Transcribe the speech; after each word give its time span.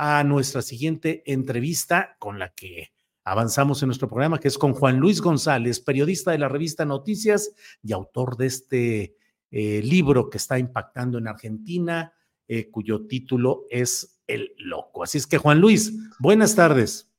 A 0.00 0.22
nuestra 0.22 0.62
siguiente 0.62 1.24
entrevista 1.26 2.14
con 2.20 2.38
la 2.38 2.50
que 2.50 2.92
avanzamos 3.24 3.82
en 3.82 3.88
nuestro 3.88 4.06
programa, 4.08 4.38
que 4.38 4.46
es 4.46 4.56
con 4.56 4.72
Juan 4.72 4.98
Luis 4.98 5.20
González, 5.20 5.80
periodista 5.80 6.30
de 6.30 6.38
la 6.38 6.48
revista 6.48 6.84
Noticias 6.84 7.52
y 7.82 7.92
autor 7.92 8.36
de 8.36 8.46
este 8.46 9.16
eh, 9.50 9.82
libro 9.82 10.30
que 10.30 10.38
está 10.38 10.56
impactando 10.56 11.18
en 11.18 11.26
Argentina, 11.26 12.12
eh, 12.46 12.70
cuyo 12.70 13.08
título 13.08 13.64
es 13.70 14.20
El 14.28 14.54
Loco. 14.58 15.02
Así 15.02 15.18
es 15.18 15.26
que, 15.26 15.36
Juan 15.36 15.60
Luis, 15.60 15.92
buenas 16.20 16.54
tardes. 16.54 17.12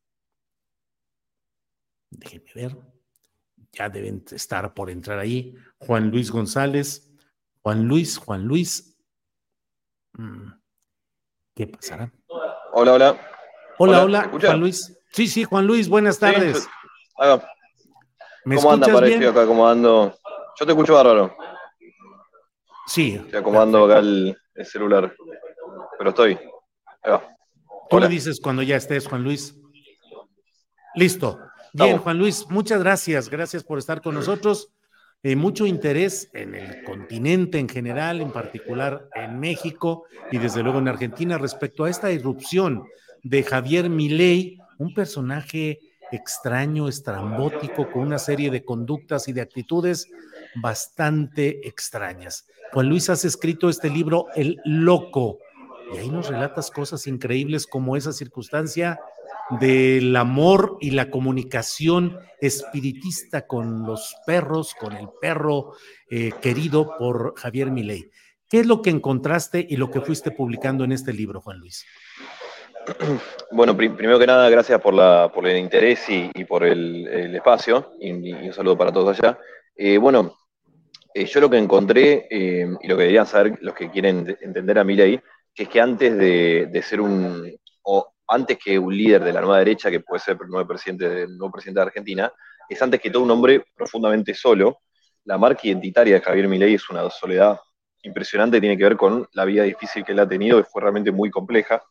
Déjenme 2.10 2.54
ver. 2.56 2.78
Ya 3.74 3.90
deben 3.90 4.24
estar 4.32 4.74
por 4.74 4.90
entrar 4.90 5.20
ahí. 5.20 5.54
Juan 5.80 6.12
Luis 6.12 6.32
González. 6.32 7.12
Juan 7.62 7.90
Luis, 7.90 8.18
Juan 8.18 8.46
Luis. 8.46 8.98
Mm, 10.14 10.54
¿Qué 11.54 11.68
pasará? 11.68 12.10
Hola, 12.72 12.94
hola. 12.94 13.18
Hola, 13.78 14.04
hola, 14.04 14.30
Juan 14.30 14.60
Luis. 14.60 14.96
Sí, 15.12 15.28
sí, 15.28 15.44
Juan 15.44 15.66
Luis, 15.66 15.90
buenas 15.90 16.20
tardes. 16.20 16.68
¿Cómo 17.16 18.72
anda, 18.72 18.92
parecido 18.92 19.32
acá 19.32 19.44
acomodando? 19.44 20.16
Yo 20.60 20.66
te 20.66 20.72
escucho 20.72 20.94
bárbaro. 20.94 21.36
Sí. 22.88 23.20
Estoy 23.24 23.40
acomodando 23.40 23.86
acá 23.86 24.00
el, 24.00 24.38
celular. 24.64 25.14
Pero 25.98 26.10
estoy. 26.10 26.40
Ahí 27.04 27.12
va. 27.12 27.24
Tú 27.90 28.00
le 28.00 28.08
dices 28.08 28.40
cuando 28.42 28.62
ya 28.62 28.76
estés, 28.76 29.08
Juan 29.08 29.24
Luis. 29.24 29.56
Listo. 30.96 31.40
Bien, 31.74 31.98
Juan 31.98 32.18
Luis, 32.18 32.46
muchas 32.50 32.82
gracias. 32.82 33.30
Gracias 33.30 33.64
por 33.64 33.80
estar 33.80 34.02
con 34.02 34.16
nosotros. 34.16 34.72
Eh, 35.22 35.36
mucho 35.36 35.66
interés 35.66 36.30
en 36.34 36.56
el 36.56 36.82
continente 36.86 37.60
en 37.60 37.68
general, 37.68 38.22
en 38.22 38.32
particular 38.32 39.10
en 39.16 39.38
México 39.38 40.06
y 40.32 40.38
desde 40.38 40.64
luego 40.64 40.80
en 40.80 40.88
Argentina 40.88 41.38
respecto 41.38 41.84
a 41.84 41.90
esta 41.90 42.10
irrupción 42.10 42.86
de 43.22 43.44
Javier 43.44 43.90
Milei 43.90 44.58
un 44.78 44.94
personaje 44.94 45.80
extraño, 46.14 46.88
estrambótico, 46.88 47.92
con 47.92 48.04
una 48.04 48.18
serie 48.18 48.50
de 48.50 48.64
conductas 48.64 49.28
y 49.28 49.34
de 49.34 49.42
actitudes 49.42 50.08
bastante 50.56 51.68
extrañas. 51.68 52.48
Juan 52.72 52.88
Luis, 52.88 53.10
has 53.10 53.26
escrito 53.26 53.68
este 53.68 53.90
libro, 53.90 54.28
El 54.36 54.58
Loco, 54.64 55.40
y 55.94 55.98
ahí 55.98 56.10
nos 56.10 56.30
relatas 56.30 56.72
cosas 56.72 57.08
increíbles 57.08 57.68
como 57.68 57.98
esa 57.98 58.14
circunstancia 58.14 59.00
del 59.60 60.16
amor 60.16 60.78
y 60.80 60.92
la 60.92 61.10
comunicación 61.10 62.20
espiritista 62.40 63.48
con 63.48 63.86
los 63.86 64.16
perros, 64.26 64.76
con 64.76 64.94
el 64.96 65.10
perro 65.20 65.74
eh, 66.10 66.32
querido 66.42 66.96
por 66.98 67.34
Javier 67.38 67.72
Milei. 67.72 68.12
¿Qué 68.48 68.62
es 68.62 68.66
lo 68.66 68.82
que 68.82 68.90
encontraste 68.90 69.66
y 69.68 69.78
lo 69.78 69.92
que 69.92 70.02
fuiste 70.02 70.32
publicando 70.32 70.84
en 70.84 70.92
este 70.92 71.14
libro, 71.14 71.42
Juan 71.42 71.60
Luis? 71.60 71.86
Bueno, 73.52 73.76
primero 73.76 74.20
que 74.20 74.28
nada, 74.28 74.48
gracias 74.50 74.80
por, 74.80 74.94
la, 74.94 75.32
por 75.34 75.48
el 75.48 75.58
interés 75.58 76.06
y, 76.08 76.46
por 76.46 76.64
el, 76.64 77.36
espacio, 77.36 77.94
y, 78.00 78.32
un 78.32 78.54
saludo 78.54 78.78
para 78.78 78.92
todos 78.92 79.20
allá. 79.20 79.40
Eh, 79.76 79.98
bueno, 79.98 80.38
eh, 81.14 81.26
yo 81.26 81.42
lo 81.42 81.50
que 81.50 81.58
encontré, 81.58 82.28
y 82.30 82.88
lo 82.88 82.96
que 82.96 83.04
deberían 83.04 83.26
saber 83.26 83.58
los 83.62 83.74
que 83.74 83.90
quieren 83.90 84.38
entender 84.42 84.78
a 84.78 84.84
Milei, 84.84 85.20
que 85.54 85.64
es 85.64 85.70
que 85.70 85.82
antes 85.82 86.16
de, 86.18 86.84
ser 86.84 87.02
un, 87.02 87.52
antes 88.30 88.58
que 88.58 88.78
un 88.78 88.96
líder 88.96 89.24
de 89.24 89.34
la 89.34 89.42
nueva 89.42 89.58
derecha, 89.58 89.90
que 89.90 90.02
puede 90.02 90.20
ser 90.20 90.38
el 90.40 90.50
nuevo 90.50 90.68
presidente, 90.68 91.26
de 91.26 91.82
Argentina, 91.82 92.32
es 92.70 92.82
antes 92.82 93.02
que 93.02 93.10
todo 93.10 93.24
un 93.24 93.32
hombre 93.32 93.66
profundamente 93.76 94.34
solo. 94.36 94.82
La 95.26 95.38
marca 95.38 95.62
identitaria 95.64 96.16
de 96.16 96.22
Javier 96.22 96.48
Milei 96.48 96.76
es 96.76 96.90
una 96.90 97.10
soledad 97.10 97.60
impresionante, 98.04 98.60
tiene 98.60 98.78
que 98.78 98.84
ver 98.84 98.98
con 98.98 99.28
la 99.34 99.46
vida 99.46 99.64
difícil 99.64 100.06
que 100.06 100.12
él 100.12 100.20
ha 100.20 100.30
tenido, 100.30 100.60
que 100.60 100.70
fue 100.70 100.82
realmente 100.82 101.12
muy 101.12 101.32
compleja 101.32 101.82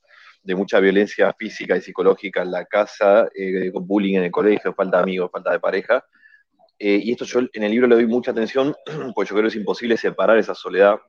de 0.42 0.54
mucha 0.54 0.78
violencia 0.78 1.34
física 1.36 1.76
y 1.76 1.80
psicológica 1.80 2.42
en 2.42 2.52
la 2.52 2.64
casa, 2.64 3.28
eh, 3.34 3.70
bullying 3.74 4.18
en 4.18 4.24
el 4.24 4.30
colegio, 4.30 4.72
falta 4.72 4.98
de 4.98 5.02
amigos, 5.02 5.30
falta 5.32 5.50
de 5.50 5.58
pareja. 5.58 6.04
Eh, 6.78 7.00
y 7.02 7.10
esto 7.10 7.24
yo 7.24 7.40
en 7.52 7.62
el 7.64 7.70
libro 7.72 7.88
le 7.88 7.96
doy 7.96 8.06
mucha 8.06 8.30
atención, 8.30 8.74
porque 9.14 9.30
yo 9.30 9.34
creo 9.34 9.42
que 9.42 9.48
es 9.48 9.56
imposible 9.56 9.96
separar 9.96 10.38
esa 10.38 10.54
soledad 10.54 11.00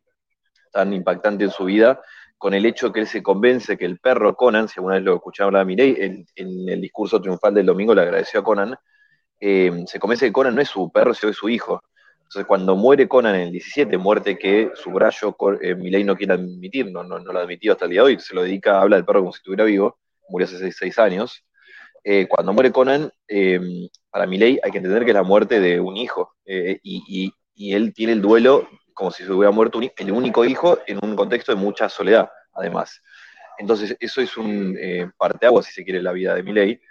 tan 0.71 0.91
impactante 0.91 1.43
en 1.43 1.51
su 1.51 1.65
vida 1.65 2.01
con 2.39 2.53
el 2.53 2.65
hecho 2.65 2.91
que 2.91 3.01
él 3.01 3.07
se 3.07 3.21
convence 3.21 3.77
que 3.77 3.85
el 3.85 3.99
perro 3.99 4.35
Conan, 4.35 4.69
si 4.69 4.79
alguna 4.79 4.95
vez 4.95 5.03
lo 5.03 5.15
escucharon 5.15 5.49
hablar 5.49 5.65
Mirei, 5.65 5.95
en, 5.99 6.25
en, 6.35 6.69
el 6.69 6.81
discurso 6.81 7.21
triunfal 7.21 7.53
del 7.53 7.65
domingo 7.65 7.93
le 7.93 8.01
agradeció 8.01 8.39
a 8.39 8.43
Conan, 8.43 8.75
eh, 9.41 9.83
se 9.85 9.99
convence 9.99 10.25
que 10.25 10.31
Conan 10.31 10.55
no 10.55 10.61
es 10.61 10.69
su 10.69 10.89
perro, 10.89 11.13
sino 11.13 11.31
es 11.31 11.37
su 11.37 11.49
hijo. 11.49 11.83
Entonces, 12.19 12.45
cuando 12.45 12.77
muere 12.77 13.09
Conan 13.09 13.35
en 13.35 13.41
el 13.41 13.51
17, 13.51 13.97
muerte 13.97 14.37
que 14.37 14.71
su 14.73 14.89
brazo 14.91 15.35
eh, 15.61 15.75
Milei 15.75 16.05
no 16.05 16.15
quiere 16.15 16.33
admitir, 16.33 16.89
no, 16.89 17.03
no, 17.03 17.19
lo 17.19 17.39
ha 17.39 17.41
admitido 17.41 17.73
hasta 17.73 17.85
el 17.85 17.91
día 17.91 18.01
de 18.01 18.07
hoy, 18.07 18.19
se 18.19 18.33
lo 18.33 18.43
dedica, 18.43 18.81
habla 18.81 18.95
del 18.95 19.05
perro 19.05 19.19
como 19.19 19.33
si 19.33 19.39
estuviera 19.39 19.65
vivo, 19.65 19.99
murió 20.29 20.45
hace 20.45 20.71
seis, 20.71 20.97
años. 20.97 21.43
Eh, 22.05 22.25
cuando 22.29 22.53
muere 22.53 22.71
Conan, 22.71 23.11
eh, 23.27 23.59
para 24.09 24.25
Milei 24.25 24.61
hay 24.63 24.71
que 24.71 24.77
entender 24.77 25.03
que 25.03 25.11
es 25.11 25.15
la 25.15 25.23
muerte 25.23 25.59
de 25.59 25.81
un 25.81 25.97
hijo, 25.97 26.35
y, 26.45 27.33
él 27.73 27.93
tiene 27.93 28.13
el 28.13 28.21
duelo 28.21 28.69
como 28.99 29.11
si 29.11 29.23
se 29.23 29.31
hubiera 29.31 29.51
muerto 29.51 29.79
el 29.95 30.11
único 30.11 30.43
hijo 30.43 30.79
en 30.85 30.99
un 31.01 31.15
contexto 31.15 31.53
de 31.53 31.55
mucha 31.57 31.87
soledad, 31.87 32.29
además. 32.53 33.01
Entonces, 33.57 33.95
eso 33.97 34.19
es 34.19 34.35
un 34.35 34.77
parteaguas, 35.17 35.65
si 35.65 35.71
se 35.71 35.85
quiere, 35.85 35.99
en 35.99 36.03
la 36.03 36.11
vida 36.11 36.35
de 36.35 36.43
Milei. 36.43 36.81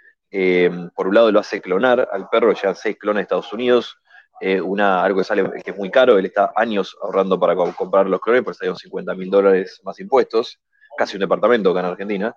por 0.95 1.07
un 1.07 1.13
lado, 1.13 1.31
lo 1.31 1.39
hace 1.39 1.61
clonar 1.61 2.09
al 2.11 2.27
perro, 2.29 2.51
ya 2.53 2.73
seis 2.73 2.97
clones 2.97 3.19
de 3.19 3.21
Estados 3.21 3.53
Unidos, 3.53 3.99
eh, 4.41 4.59
una, 4.59 5.03
algo 5.03 5.19
que 5.19 5.25
sale 5.25 5.43
que 5.63 5.71
es 5.71 5.77
muy 5.77 5.91
caro, 5.91 6.17
él 6.17 6.25
está 6.25 6.51
años 6.55 6.97
ahorrando 7.01 7.39
para 7.39 7.55
comprar 7.55 8.07
los 8.07 8.21
clones, 8.21 8.43
pues 8.43 8.57
salieron 8.57 8.77
50 8.77 9.13
mil 9.13 9.29
dólares 9.29 9.81
más 9.83 9.99
impuestos, 9.99 10.59
casi 10.97 11.17
un 11.17 11.21
departamento 11.21 11.71
acá 11.71 11.81
en 11.81 11.85
Argentina. 11.85 12.35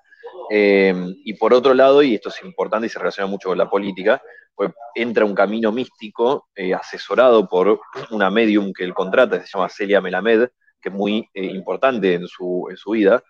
Eh, 0.51 0.95
y 1.25 1.35
por 1.35 1.55
otro 1.55 1.75
lado, 1.75 2.03
y 2.03 2.15
esto 2.15 2.29
es 2.29 2.43
importante 2.45 2.87
y 2.87 2.91
se 2.91 2.99
relaciona 2.99 3.29
mucho 3.29 3.49
con 3.49 3.59
la 3.59 3.69
política, 3.69 4.23
pues 4.55 4.71
entra 4.95 5.25
un 5.25 5.35
camino 5.35 5.73
místico 5.73 6.49
eh, 6.55 6.75
asesorado 6.75 7.49
por 7.49 7.81
una 8.11 8.31
medium 8.31 8.73
que 8.73 8.85
él 8.85 8.93
contrata, 8.93 9.41
se 9.41 9.51
llama 9.53 9.69
Celia 9.69 10.01
Melamed, 10.01 10.49
que 10.81 10.89
es 10.89 10.95
muy 10.95 11.29
importante 11.35 12.15
en 12.15 12.27
su, 12.27 12.67
en 12.69 12.77
su 12.77 12.91
vida, 12.91 13.23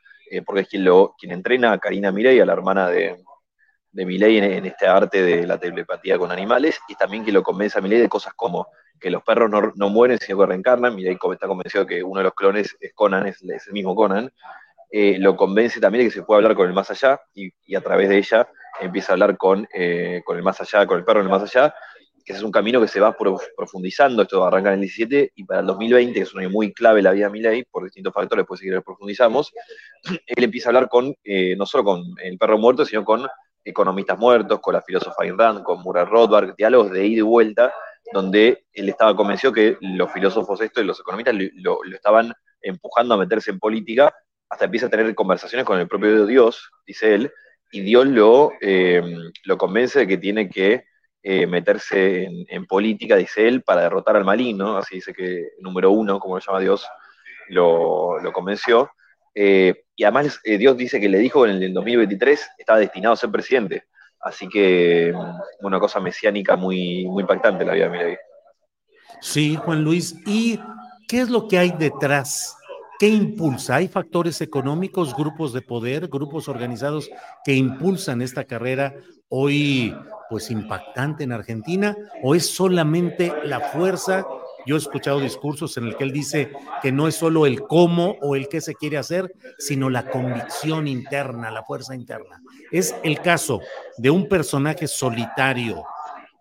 porque 0.46 0.62
es 0.62 0.68
quien, 0.68 0.84
lo, 0.84 1.14
quien 1.18 1.32
entrena 1.32 1.72
a 1.72 1.78
Karina 1.78 2.10
Mirey, 2.10 2.40
a 2.40 2.46
la 2.46 2.54
hermana 2.54 2.88
de, 2.88 3.18
de 3.92 4.06
Milei 4.06 4.38
en, 4.38 4.64
este 4.64 4.86
arte 4.86 5.22
de 5.22 5.46
la 5.46 5.58
telepatía 5.58 6.18
con 6.18 6.32
animales 6.32 6.80
y 6.88 6.94
también 6.94 7.24
que 7.24 7.32
lo 7.32 7.42
convence 7.42 7.78
a 7.78 7.82
Milei 7.82 8.00
de 8.00 8.08
cosas 8.08 8.32
como 8.34 8.68
que 8.98 9.10
los 9.10 9.22
perros 9.22 9.50
no, 9.50 9.88
mueren 9.90 10.18
sino 10.18 10.38
que 10.38 10.46
reencarnan. 10.46 10.94
Milei 10.94 11.18
está 11.32 11.46
convencido 11.46 11.86
que 11.86 12.02
uno 12.02 12.20
de 12.20 12.24
los 12.24 12.34
clones 12.34 12.76
es 12.80 12.92
Conan, 12.94 13.26
es, 13.26 13.42
el 13.42 13.72
mismo 13.72 13.94
Conan. 13.94 14.32
Eh, 14.94 15.16
lo 15.18 15.36
convence 15.36 15.80
también 15.80 16.04
de 16.04 16.10
que 16.10 16.14
se 16.14 16.22
puede 16.22 16.38
hablar 16.38 16.54
con 16.54 16.68
el 16.68 16.74
más 16.74 16.90
allá 16.90 17.18
y, 17.34 17.74
a 17.74 17.80
través 17.80 18.10
de 18.10 18.18
ella 18.18 18.46
empieza 18.78 19.12
a 19.12 19.14
hablar 19.14 19.38
con, 19.38 19.66
eh, 19.72 20.20
con 20.24 20.36
el 20.36 20.42
más 20.42 20.60
allá, 20.60 20.86
con 20.86 20.98
el 20.98 21.04
perro 21.04 21.20
en 21.20 21.26
el 21.26 21.30
más 21.30 21.42
allá, 21.42 21.74
que 22.24 22.34
es 22.34 22.42
un 22.42 22.52
camino 22.52 22.80
que 22.80 22.88
se 22.88 23.00
va 23.00 23.16
profundizando, 23.56 24.22
esto 24.22 24.44
arranca 24.44 24.68
en 24.68 24.74
el 24.74 24.80
17 24.80 25.32
y 25.34 25.44
para 25.44 25.60
el 25.60 25.66
2020, 25.66 26.12
que 26.12 26.20
es 26.20 26.34
un 26.34 26.40
año 26.40 26.50
muy 26.50 26.72
clave 26.72 27.00
la 27.00 27.12
vida 27.12 27.26
de 27.26 27.32
Milei, 27.32 27.64
por 27.64 27.84
distintos 27.84 28.12
factores, 28.12 28.44
pues 28.46 28.60
si 28.60 28.66
quieres 28.66 28.84
profundizamos, 28.84 29.52
él 30.26 30.44
empieza 30.44 30.68
a 30.68 30.70
hablar 30.70 30.88
con, 30.88 31.14
eh, 31.24 31.56
no 31.56 31.64
solo 31.64 31.84
con 31.84 32.02
el 32.22 32.36
perro 32.38 32.58
muerto, 32.58 32.84
sino 32.84 33.04
con 33.04 33.26
economistas 33.64 34.18
muertos, 34.18 34.60
con 34.60 34.74
la 34.74 34.82
filósofa 34.82 35.22
Ayn 35.22 35.38
Rand, 35.38 35.62
con 35.62 35.80
Murray 35.82 36.04
Rothbard, 36.04 36.54
diálogos 36.56 36.90
de 36.90 37.06
ida 37.06 37.18
y 37.18 37.22
vuelta, 37.22 37.72
donde 38.12 38.66
él 38.72 38.88
estaba 38.88 39.16
convencido 39.16 39.52
que 39.52 39.78
los 39.80 40.12
filósofos 40.12 40.60
esto 40.60 40.80
y 40.80 40.84
los 40.84 41.00
economistas 41.00 41.34
lo, 41.54 41.78
estaban 41.94 42.32
empujando 42.60 43.14
a 43.14 43.18
meterse 43.18 43.50
en 43.50 43.58
política, 43.58 44.12
hasta 44.52 44.66
empieza 44.66 44.86
a 44.86 44.90
tener 44.90 45.14
conversaciones 45.14 45.64
con 45.64 45.80
el 45.80 45.88
propio 45.88 46.26
Dios, 46.26 46.70
dice 46.86 47.14
él, 47.14 47.32
y 47.70 47.80
Dios 47.80 48.06
lo, 48.06 48.52
eh, 48.60 49.02
lo 49.44 49.56
convence 49.56 50.00
de 50.00 50.06
que 50.06 50.18
tiene 50.18 50.50
que 50.50 50.84
eh, 51.22 51.46
meterse 51.46 52.28
en, 52.48 52.66
política, 52.66 53.16
dice 53.16 53.48
él, 53.48 53.62
para 53.62 53.80
derrotar 53.80 54.14
al 54.14 54.26
maligno, 54.26 54.76
así 54.76 54.96
dice 54.96 55.14
que 55.14 55.52
número 55.60 55.90
uno, 55.90 56.20
como 56.20 56.34
lo 56.34 56.42
llama 56.46 56.60
Dios, 56.60 56.86
lo, 57.48 58.18
convenció. 58.34 58.90
Eh, 59.34 59.84
y 59.96 60.04
además 60.04 60.38
Dios 60.44 60.76
dice 60.76 61.00
que 61.00 61.08
le 61.08 61.18
dijo 61.18 61.46
en 61.46 61.62
el 61.62 61.72
2023 61.72 62.50
estaba 62.58 62.78
destinado 62.78 63.14
a 63.14 63.16
ser 63.16 63.30
presidente. 63.30 63.84
Así 64.20 64.50
que 64.50 65.14
mm, 65.16 65.64
una 65.66 65.80
cosa 65.80 65.98
mesiánica 65.98 66.56
muy, 66.56 67.06
muy 67.06 67.22
impactante 67.22 67.64
la 67.64 67.72
vida 67.72 67.88
de. 67.88 68.18
Sí, 69.22 69.56
Juan 69.56 69.82
Luis. 69.82 70.14
¿Y 70.26 70.60
qué 71.08 71.22
es 71.22 71.30
lo 71.30 71.48
que 71.48 71.58
hay 71.58 71.70
detrás? 71.70 72.58
¿Qué 73.02 73.08
impulsa? 73.08 73.74
¿Hay 73.74 73.88
factores 73.88 74.40
económicos, 74.42 75.16
grupos 75.16 75.52
de 75.52 75.60
poder, 75.60 76.06
grupos 76.06 76.46
organizados 76.48 77.10
que 77.44 77.52
impulsan 77.52 78.22
esta 78.22 78.44
carrera 78.44 78.94
hoy 79.28 79.92
pues 80.30 80.52
impactante 80.52 81.24
en 81.24 81.32
Argentina? 81.32 81.96
¿O 82.22 82.36
es 82.36 82.46
solamente 82.54 83.32
la 83.42 83.58
fuerza 83.58 84.24
yo 84.66 84.76
he 84.76 84.78
escuchado 84.78 85.18
discursos 85.18 85.76
en 85.78 85.88
el 85.88 85.96
que 85.96 86.04
él 86.04 86.12
dice 86.12 86.52
que 86.80 86.92
no 86.92 87.08
es 87.08 87.16
solo 87.16 87.44
el 87.44 87.62
cómo 87.62 88.14
o 88.22 88.36
el 88.36 88.46
qué 88.46 88.60
se 88.60 88.76
quiere 88.76 88.98
hacer, 88.98 89.34
sino 89.58 89.90
la 89.90 90.08
convicción 90.08 90.86
interna, 90.86 91.50
la 91.50 91.64
fuerza 91.64 91.96
interna. 91.96 92.40
Es 92.70 92.94
el 93.02 93.20
caso 93.20 93.62
de 93.98 94.10
un 94.10 94.28
personaje 94.28 94.86
solitario 94.86 95.82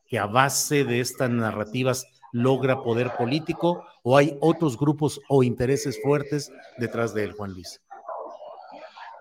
que 0.07 0.19
a 0.19 0.27
base 0.27 0.83
de 0.83 0.99
estas 0.99 1.31
narrativas 1.31 2.05
logra 2.31 2.83
poder 2.83 3.15
político 3.17 3.83
o 4.03 4.17
hay 4.17 4.37
otros 4.41 4.77
grupos 4.77 5.19
o 5.29 5.43
intereses 5.43 6.01
fuertes 6.01 6.51
detrás 6.77 7.13
de 7.13 7.25
él, 7.25 7.33
Juan 7.33 7.53
Luis. 7.53 7.79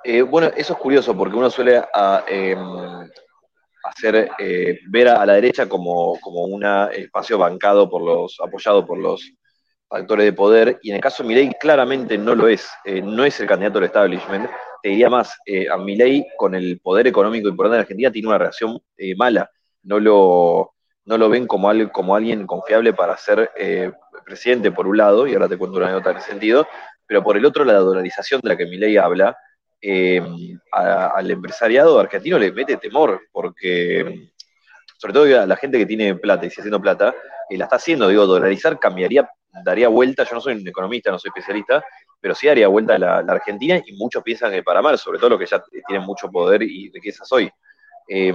Eh, 0.02 0.22
bueno, 0.22 0.50
eso 0.56 0.72
es 0.72 0.78
curioso 0.78 1.16
porque 1.16 1.36
uno 1.36 1.50
suele 1.50 1.82
ah, 1.92 2.24
em, 2.26 2.58
hacer 3.84 4.30
eh, 4.38 4.78
ver 4.88 5.08
a, 5.08 5.26
la 5.26 5.34
derecha 5.34 5.68
como, 5.68 6.18
como 6.20 6.44
un 6.44 6.64
espacio 6.92 7.36
bancado 7.36 7.90
por 7.90 8.02
los, 8.02 8.38
apoyado 8.40 8.86
por 8.86 8.98
los 8.98 9.30
factores 9.88 10.24
de 10.24 10.32
poder, 10.32 10.78
y 10.82 10.90
en 10.90 10.96
el 10.96 11.02
caso 11.02 11.22
de 11.22 11.28
Milei 11.28 11.50
claramente 11.60 12.16
no 12.16 12.34
lo 12.34 12.48
es, 12.48 12.70
eh, 12.84 13.02
no 13.02 13.24
es 13.24 13.38
el 13.40 13.48
candidato 13.48 13.80
del 13.80 13.86
establishment, 13.86 14.48
te 14.82 14.90
diría 14.90 15.10
más, 15.10 15.36
a 15.70 15.76
Milei 15.76 16.26
con 16.38 16.54
el 16.54 16.80
poder 16.80 17.06
económico 17.08 17.48
importante 17.48 17.74
de 17.74 17.80
Argentina 17.82 18.10
tiene 18.10 18.28
una 18.28 18.38
reacción 18.38 18.80
mala, 19.16 19.50
no 19.82 20.00
lo, 20.00 20.74
no 21.04 21.18
lo 21.18 21.28
ven 21.28 21.46
como, 21.46 21.70
como 21.92 22.16
alguien 22.16 22.46
confiable 22.46 22.94
para 22.94 23.16
ser 23.18 23.50
presidente 24.30 24.72
por 24.72 24.86
un 24.86 24.96
lado, 24.96 25.26
y 25.26 25.34
ahora 25.34 25.48
te 25.48 25.58
cuento 25.58 25.76
una 25.76 25.86
anécdota 25.86 26.12
en 26.12 26.16
ese 26.18 26.30
sentido, 26.30 26.66
pero 27.06 27.22
por 27.22 27.36
el 27.36 27.44
otro 27.44 27.64
la 27.64 27.74
dolarización 27.74 28.40
de 28.42 28.48
la 28.48 28.56
que 28.56 28.66
Milei 28.66 28.96
habla, 28.96 29.36
eh, 29.82 30.22
al 30.72 31.30
empresariado 31.30 31.98
argentino 31.98 32.38
le 32.38 32.52
mete 32.52 32.76
temor, 32.76 33.20
porque 33.32 34.30
sobre 34.98 35.14
todo 35.14 35.40
a 35.40 35.46
la 35.46 35.56
gente 35.56 35.78
que 35.78 35.86
tiene 35.86 36.14
plata 36.14 36.46
y 36.46 36.50
sigue 36.50 36.62
haciendo 36.62 36.80
plata, 36.80 37.14
eh, 37.48 37.56
la 37.56 37.64
está 37.64 37.76
haciendo, 37.76 38.08
digo, 38.08 38.26
dolarizar 38.26 38.78
cambiaría, 38.78 39.28
daría 39.64 39.88
vuelta, 39.88 40.24
yo 40.24 40.34
no 40.34 40.40
soy 40.40 40.54
un 40.54 40.68
economista, 40.68 41.10
no 41.10 41.18
soy 41.18 41.30
especialista, 41.30 41.84
pero 42.20 42.34
sí 42.34 42.46
daría 42.46 42.68
vuelta 42.68 42.94
a 42.94 42.98
la, 42.98 43.18
Argentina 43.18 43.80
y 43.84 43.96
muchos 43.96 44.22
piensan 44.22 44.52
que 44.52 44.62
para 44.62 44.82
mal, 44.82 44.98
sobre 44.98 45.18
todo 45.18 45.30
los 45.30 45.38
que 45.38 45.46
ya 45.46 45.62
tienen 45.86 46.06
mucho 46.06 46.30
poder 46.30 46.62
y 46.62 46.90
riquezas 46.90 47.32
hoy. 47.32 47.50
Eh, 48.08 48.34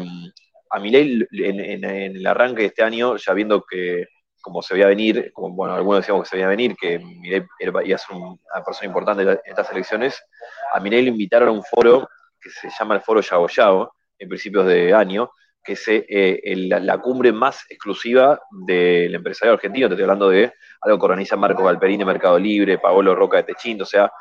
a 0.72 0.80
mi 0.80 0.90
ley, 0.90 1.26
en, 1.32 1.86
el 1.86 2.26
arranque 2.26 2.64
de 2.64 2.68
este 2.68 2.84
año, 2.84 3.16
ya 3.18 3.34
viendo 3.34 3.64
que 3.64 4.08
como 4.46 4.62
se 4.62 4.76
veía 4.76 4.86
venir, 4.86 5.32
como 5.34 5.56
bueno, 5.56 5.74
algunos 5.74 6.02
decíamos 6.02 6.22
que 6.24 6.30
se 6.30 6.36
veía 6.36 6.48
venir, 6.48 6.76
que 6.80 7.00
Milei 7.00 7.44
iba 7.60 7.82
una 8.12 8.64
persona 8.64 8.86
importante 8.86 9.24
en 9.24 9.40
estas 9.44 9.72
elecciones, 9.72 10.24
a 10.72 10.80
Milei 10.80 11.02
le 11.02 11.10
invitaron 11.10 11.50
a 11.50 11.52
un 11.52 11.64
foro 11.64 12.08
que 12.40 12.52
se 12.52 12.70
llama 12.70 12.94
el 12.94 13.02
Foro 13.02 13.22
Yago 13.22 13.48
Yago, 13.48 13.96
en 14.20 14.30
principios 14.30 14.68
de 14.68 14.94
año, 14.94 15.32
que 15.64 15.74
es 15.74 15.84
eh, 15.88 16.54
la 16.56 16.98
cumbre 17.00 17.32
más 17.32 17.66
exclusiva 17.68 18.40
del 18.52 19.16
empresario 19.16 19.56
argentino, 19.56 19.88
te 19.88 19.96
estoy 19.96 20.04
hablando 20.04 20.30
de 20.30 20.54
algo 20.82 21.00
que 21.00 21.06
organiza 21.06 21.36
Marco 21.36 21.64
Valperín 21.64 21.98
de 21.98 22.06
Mercado 22.06 22.38
Libre, 22.38 22.78
Paolo 22.78 23.16
Roca 23.16 23.38
de 23.38 23.44
Techín, 23.46 23.82
o 23.82 23.86
sea, 23.86 24.12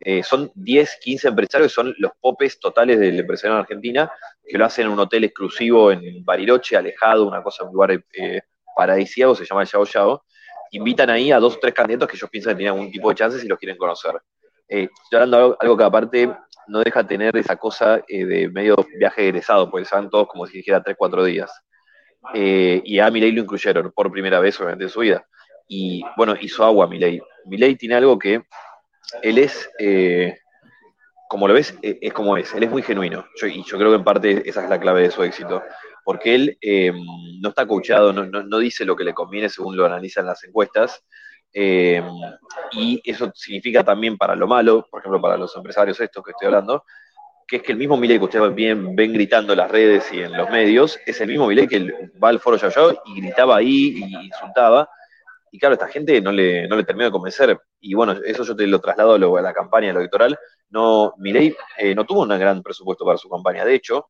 eh, 0.00 0.24
son 0.24 0.50
10, 0.56 0.98
15 1.00 1.28
empresarios 1.28 1.70
que 1.70 1.74
son 1.74 1.94
los 1.98 2.10
popes 2.20 2.58
totales 2.58 2.98
del 2.98 3.20
empresario 3.20 3.54
en 3.54 3.60
Argentina, 3.60 4.10
que 4.44 4.58
lo 4.58 4.64
hacen 4.64 4.86
en 4.86 4.92
un 4.92 4.98
hotel 4.98 5.22
exclusivo 5.22 5.92
en 5.92 6.24
Bariloche, 6.24 6.76
alejado, 6.76 7.28
una 7.28 7.44
cosa, 7.44 7.62
un 7.62 7.72
lugar 7.72 7.92
eh, 7.92 8.42
paradisíaco, 8.78 9.34
se 9.34 9.44
llama 9.44 9.62
el 9.62 9.68
Yao 9.68 9.84
Yao, 9.84 10.22
invitan 10.70 11.10
ahí 11.10 11.32
a 11.32 11.40
dos 11.40 11.56
o 11.56 11.58
tres 11.58 11.74
candidatos 11.74 12.08
que 12.08 12.16
ellos 12.16 12.30
piensan 12.30 12.52
que 12.52 12.58
tienen 12.58 12.74
algún 12.74 12.92
tipo 12.92 13.08
de 13.08 13.16
chances 13.16 13.42
y 13.42 13.48
los 13.48 13.58
quieren 13.58 13.76
conocer. 13.76 14.12
Eh, 14.68 14.88
estoy 15.02 15.16
hablando 15.16 15.50
de 15.50 15.56
algo 15.58 15.76
que 15.76 15.84
aparte 15.84 16.36
no 16.68 16.78
deja 16.78 17.04
tener 17.04 17.36
esa 17.36 17.56
cosa 17.56 18.00
eh, 18.06 18.24
de 18.24 18.48
medio 18.50 18.76
viaje 18.96 19.24
egresado, 19.24 19.68
porque 19.68 19.88
van 19.90 20.08
todos 20.08 20.28
como 20.28 20.46
si 20.46 20.58
dijera 20.58 20.80
tres, 20.80 20.94
cuatro 20.96 21.24
días. 21.24 21.50
Eh, 22.34 22.80
y 22.84 23.00
a 23.00 23.10
Milei 23.10 23.32
lo 23.32 23.42
incluyeron 23.42 23.90
por 23.90 24.12
primera 24.12 24.38
vez, 24.38 24.60
obviamente, 24.60 24.84
en 24.84 24.90
su 24.90 25.00
vida. 25.00 25.26
Y 25.66 26.04
bueno, 26.16 26.36
hizo 26.40 26.64
agua 26.64 26.86
Milei. 26.86 27.20
Milei 27.46 27.74
tiene 27.74 27.96
algo 27.96 28.16
que 28.16 28.42
él 29.22 29.38
es, 29.38 29.68
como 31.28 31.48
lo 31.48 31.54
ves, 31.54 31.76
es 31.82 32.12
como 32.12 32.36
es. 32.36 32.54
Él 32.54 32.62
es 32.62 32.70
muy 32.70 32.82
genuino. 32.82 33.26
y 33.42 33.64
yo 33.64 33.76
creo 33.76 33.90
que 33.90 33.96
en 33.96 34.04
parte 34.04 34.48
esa 34.48 34.62
es 34.62 34.70
la 34.70 34.78
clave 34.78 35.02
de 35.02 35.10
su 35.10 35.24
éxito 35.24 35.62
porque 36.08 36.34
él 36.34 36.58
eh, 36.62 36.90
no 37.38 37.50
está 37.50 37.66
coachado, 37.66 38.14
no, 38.14 38.58
dice 38.60 38.86
lo 38.86 38.96
que 38.96 39.04
le 39.04 39.12
conviene 39.12 39.50
según 39.50 39.76
lo 39.76 39.84
analizan 39.84 40.24
las 40.24 40.42
encuestas, 40.42 41.04
eh, 41.52 42.02
y 42.72 42.98
eso 43.04 43.30
significa 43.34 43.84
también 43.84 44.16
para 44.16 44.34
lo 44.34 44.46
malo, 44.46 44.86
por 44.90 45.00
ejemplo, 45.00 45.20
para 45.20 45.36
los 45.36 45.54
empresarios 45.54 46.00
estos 46.00 46.24
que 46.24 46.30
estoy 46.30 46.46
hablando, 46.46 46.82
que 47.46 47.56
es 47.56 47.62
que 47.62 47.72
el 47.72 47.78
mismo 47.78 47.98
Milei 47.98 48.18
que 48.18 48.24
ustedes 48.24 48.54
ven 48.54 49.12
gritando 49.12 49.52
en 49.52 49.58
las 49.58 49.70
redes 49.70 50.10
y 50.10 50.20
en 50.20 50.34
los 50.34 50.48
medios, 50.48 50.98
es 51.04 51.20
el 51.20 51.28
mismo 51.28 51.46
Milei 51.46 51.68
que 51.68 51.92
va 52.24 52.30
al 52.30 52.40
foro 52.40 52.56
Yao 52.56 53.02
y 53.04 53.20
gritaba 53.20 53.58
ahí 53.58 53.98
y 53.98 54.26
insultaba, 54.28 54.88
y 55.52 55.58
claro, 55.58 55.74
esta 55.74 55.88
gente 55.88 56.22
no 56.22 56.32
le, 56.32 56.66
no 56.68 56.76
le 56.76 56.84
termina 56.84 57.04
de 57.04 57.12
convencer, 57.12 57.60
y 57.80 57.92
bueno, 57.92 58.14
eso 58.24 58.44
yo 58.44 58.56
te 58.56 58.66
lo 58.66 58.80
traslado 58.80 59.36
a, 59.36 59.42
la 59.42 59.52
campaña 59.52 59.90
electoral, 59.90 60.38
no, 60.70 61.12
Milei 61.18 61.54
eh, 61.76 61.94
no 61.94 62.06
tuvo 62.06 62.22
un 62.22 62.30
gran 62.30 62.62
presupuesto 62.62 63.04
para 63.04 63.18
su 63.18 63.28
campaña, 63.28 63.62
de 63.66 63.74
hecho, 63.74 64.08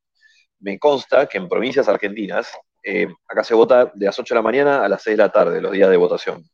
me 0.61 0.79
consta 0.79 1.27
que 1.27 1.39
en 1.39 1.49
provincias 1.49 1.89
argentinas, 1.89 2.53
eh, 2.83 3.09
acá 3.29 3.45
se 3.45 3.55
vota 3.55 3.91
de 3.95 4.07
las 4.07 4.19
8 4.19 4.35
de 4.35 4.39
la 4.39 4.43
mañana 4.43 4.85
a 4.85 4.89
las 4.89 5.03
6 5.03 5.17
de 5.17 5.23
la 5.23 5.31
tarde, 5.31 5.61
los 5.61 5.73
días 5.73 5.91
de 5.91 5.97
votación. 5.97 6.45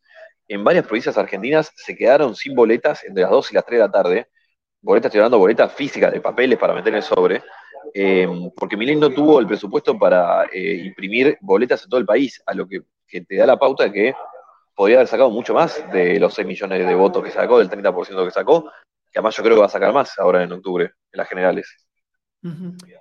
En 0.46 0.62
varias 0.62 0.86
provincias 0.86 1.16
argentinas 1.16 1.72
se 1.74 1.96
quedaron 1.96 2.34
sin 2.34 2.54
boletas 2.54 3.04
entre 3.04 3.22
las 3.22 3.30
2 3.30 3.52
y 3.52 3.54
las 3.54 3.64
3 3.64 3.78
de 3.78 3.86
la 3.86 3.92
tarde. 3.92 4.28
Boletas, 4.80 5.08
estoy 5.08 5.20
hablando 5.20 5.38
boletas 5.38 5.72
físicas 5.72 6.12
de 6.12 6.20
papeles 6.20 6.58
para 6.58 6.74
meter 6.74 6.88
en 6.92 6.96
el 6.96 7.02
sobre, 7.02 7.42
eh, 7.94 8.28
porque 8.56 8.76
Milén 8.76 9.00
no 9.00 9.10
tuvo 9.10 9.40
el 9.40 9.46
presupuesto 9.46 9.98
para 9.98 10.44
eh, 10.52 10.82
imprimir 10.84 11.38
boletas 11.40 11.84
en 11.84 11.88
todo 11.88 12.00
el 12.00 12.06
país, 12.06 12.42
a 12.46 12.54
lo 12.54 12.66
que, 12.68 12.82
te 13.06 13.36
da 13.36 13.46
la 13.46 13.56
pauta 13.56 13.92
que 13.92 14.12
podría 14.74 14.96
haber 14.96 15.06
sacado 15.06 15.30
mucho 15.30 15.54
más 15.54 15.88
de 15.92 16.18
los 16.18 16.34
6 16.34 16.48
millones 16.48 16.84
de 16.84 16.94
votos 16.94 17.22
que 17.22 17.30
sacó, 17.30 17.60
del 17.60 17.70
30% 17.70 18.24
que 18.24 18.30
sacó, 18.32 18.64
que 19.12 19.20
además 19.20 19.36
yo 19.36 19.44
creo 19.44 19.54
que 19.54 19.60
va 19.60 19.66
a 19.66 19.70
sacar 19.70 19.92
más 19.92 20.18
ahora 20.18 20.42
en 20.42 20.50
octubre, 20.50 20.84
en 20.84 21.18
las 21.18 21.28
generales. 21.28 21.83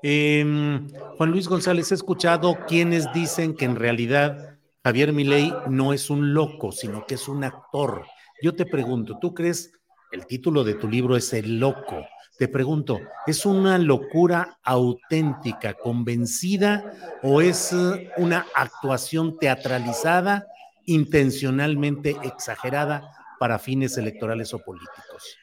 Em, 0.02 0.88
Juan 1.18 1.32
Luis 1.32 1.48
González, 1.48 1.92
he 1.92 1.96
escuchado 1.96 2.58
quienes 2.66 3.12
dicen 3.14 3.56
que 3.56 3.66
en 3.66 3.76
realidad 3.76 4.58
Javier 4.84 5.12
Milei 5.12 5.54
no 5.68 5.94
es 5.94 6.10
un 6.10 6.34
loco, 6.34 6.72
sino 6.72 7.06
que 7.06 7.16
es 7.16 7.28
un 7.28 7.44
actor. 7.44 8.06
Yo 8.42 8.56
te 8.56 8.66
pregunto, 8.66 9.18
¿tú 9.20 9.34
crees 9.34 9.74
el 10.12 10.26
título 10.26 10.64
de 10.64 10.76
tu 10.76 10.88
libro 10.88 11.18
es 11.18 11.34
El 11.34 11.60
loco? 11.60 12.06
Te 12.38 12.48
pregunto, 12.48 13.00
¿es 13.28 13.46
una 13.46 13.78
locura 13.78 14.60
auténtica, 14.64 15.74
convencida 15.76 17.20
o 17.22 17.42
es 17.42 17.72
eh, 17.74 18.10
una 18.18 18.46
actuación 18.56 19.38
teatralizada, 19.38 20.48
intencionalmente 20.86 22.18
exagerada 22.24 23.10
para 23.40 23.60
fines 23.60 23.98
electorales 23.98 24.54
o 24.54 24.60
políticos? 24.60 25.38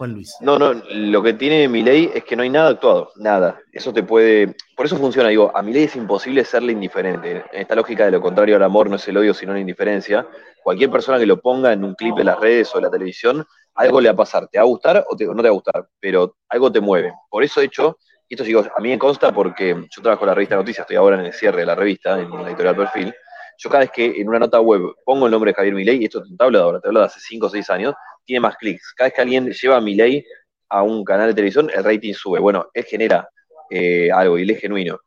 Juan 0.00 0.14
Luis. 0.14 0.34
No, 0.40 0.58
no, 0.58 0.72
lo 0.72 1.22
que 1.22 1.34
tiene 1.34 1.68
mi 1.68 1.82
ley 1.82 2.10
es 2.14 2.24
que 2.24 2.34
no 2.34 2.42
hay 2.42 2.48
nada 2.48 2.70
actuado, 2.70 3.12
nada. 3.16 3.60
Eso 3.70 3.92
te 3.92 4.02
puede. 4.02 4.56
Por 4.74 4.86
eso 4.86 4.96
funciona, 4.96 5.28
digo, 5.28 5.52
a 5.54 5.60
mi 5.60 5.74
ley 5.74 5.84
es 5.84 5.94
imposible 5.94 6.42
serle 6.42 6.72
indiferente. 6.72 7.44
En 7.52 7.60
esta 7.60 7.74
lógica 7.74 8.06
de 8.06 8.10
lo 8.10 8.22
contrario 8.22 8.56
al 8.56 8.62
amor 8.62 8.88
no 8.88 8.96
es 8.96 9.06
el 9.08 9.18
odio, 9.18 9.34
sino 9.34 9.52
la 9.52 9.60
indiferencia. 9.60 10.26
Cualquier 10.62 10.90
persona 10.90 11.18
que 11.18 11.26
lo 11.26 11.38
ponga 11.38 11.74
en 11.74 11.84
un 11.84 11.94
clip 11.94 12.16
de 12.16 12.24
las 12.24 12.40
redes 12.40 12.74
o 12.74 12.78
de 12.78 12.84
la 12.84 12.90
televisión, 12.90 13.44
algo 13.74 14.00
le 14.00 14.08
va 14.08 14.14
a 14.14 14.16
pasar. 14.16 14.48
¿Te 14.48 14.56
va 14.56 14.62
a 14.62 14.68
gustar 14.68 15.04
o, 15.06 15.14
no 15.34 15.42
te 15.42 15.42
va 15.42 15.48
a 15.48 15.52
gustar? 15.52 15.86
Pero 16.00 16.36
algo 16.48 16.72
te 16.72 16.80
mueve. 16.80 17.12
Por 17.28 17.44
eso, 17.44 17.60
de 17.60 17.66
hecho, 17.66 17.98
y 18.26 18.36
esto 18.36 18.44
digo, 18.44 18.64
a 18.74 18.80
mí 18.80 18.88
me 18.88 18.98
consta 18.98 19.30
porque 19.34 19.86
yo 19.94 20.02
trabajo 20.02 20.24
en 20.24 20.28
la 20.28 20.34
revista 20.34 20.56
Noticias, 20.56 20.84
estoy 20.84 20.96
ahora 20.96 21.20
en 21.20 21.26
el 21.26 21.34
cierre 21.34 21.60
de 21.60 21.66
la 21.66 21.74
revista, 21.74 22.18
en 22.18 22.30
la 22.30 22.48
editorial 22.48 22.74
Perfil. 22.74 23.14
Yo 23.62 23.68
cada 23.68 23.80
vez 23.80 23.90
que 23.90 24.20
en 24.20 24.26
una 24.26 24.38
nota 24.38 24.58
web 24.58 24.80
pongo 25.04 25.26
el 25.26 25.32
nombre 25.32 25.50
de 25.50 25.54
Javier 25.54 25.74
Milei, 25.74 26.00
y 26.00 26.04
esto 26.06 26.22
te 26.22 26.28
hablo 26.38 26.58
de 26.58 26.64
ahora, 26.64 26.80
te 26.80 26.88
hablo 26.88 27.00
de 27.00 27.06
hace 27.06 27.20
5 27.20 27.46
o 27.46 27.50
6 27.50 27.68
años, 27.70 27.94
tiene 28.24 28.40
más 28.40 28.56
clics. 28.56 28.94
Cada 28.96 29.08
vez 29.08 29.14
que 29.14 29.20
alguien 29.20 29.50
lleva 29.50 29.76
a 29.76 29.80
Milei 29.82 30.24
a 30.70 30.82
un 30.82 31.04
canal 31.04 31.28
de 31.28 31.34
televisión, 31.34 31.70
el 31.74 31.84
rating 31.84 32.14
sube. 32.14 32.40
Bueno, 32.40 32.68
él 32.72 32.84
genera 32.84 33.28
eh, 33.68 34.10
algo 34.10 34.38
y 34.38 34.42
él 34.42 34.50
es 34.50 34.60
genuino. 34.60 34.98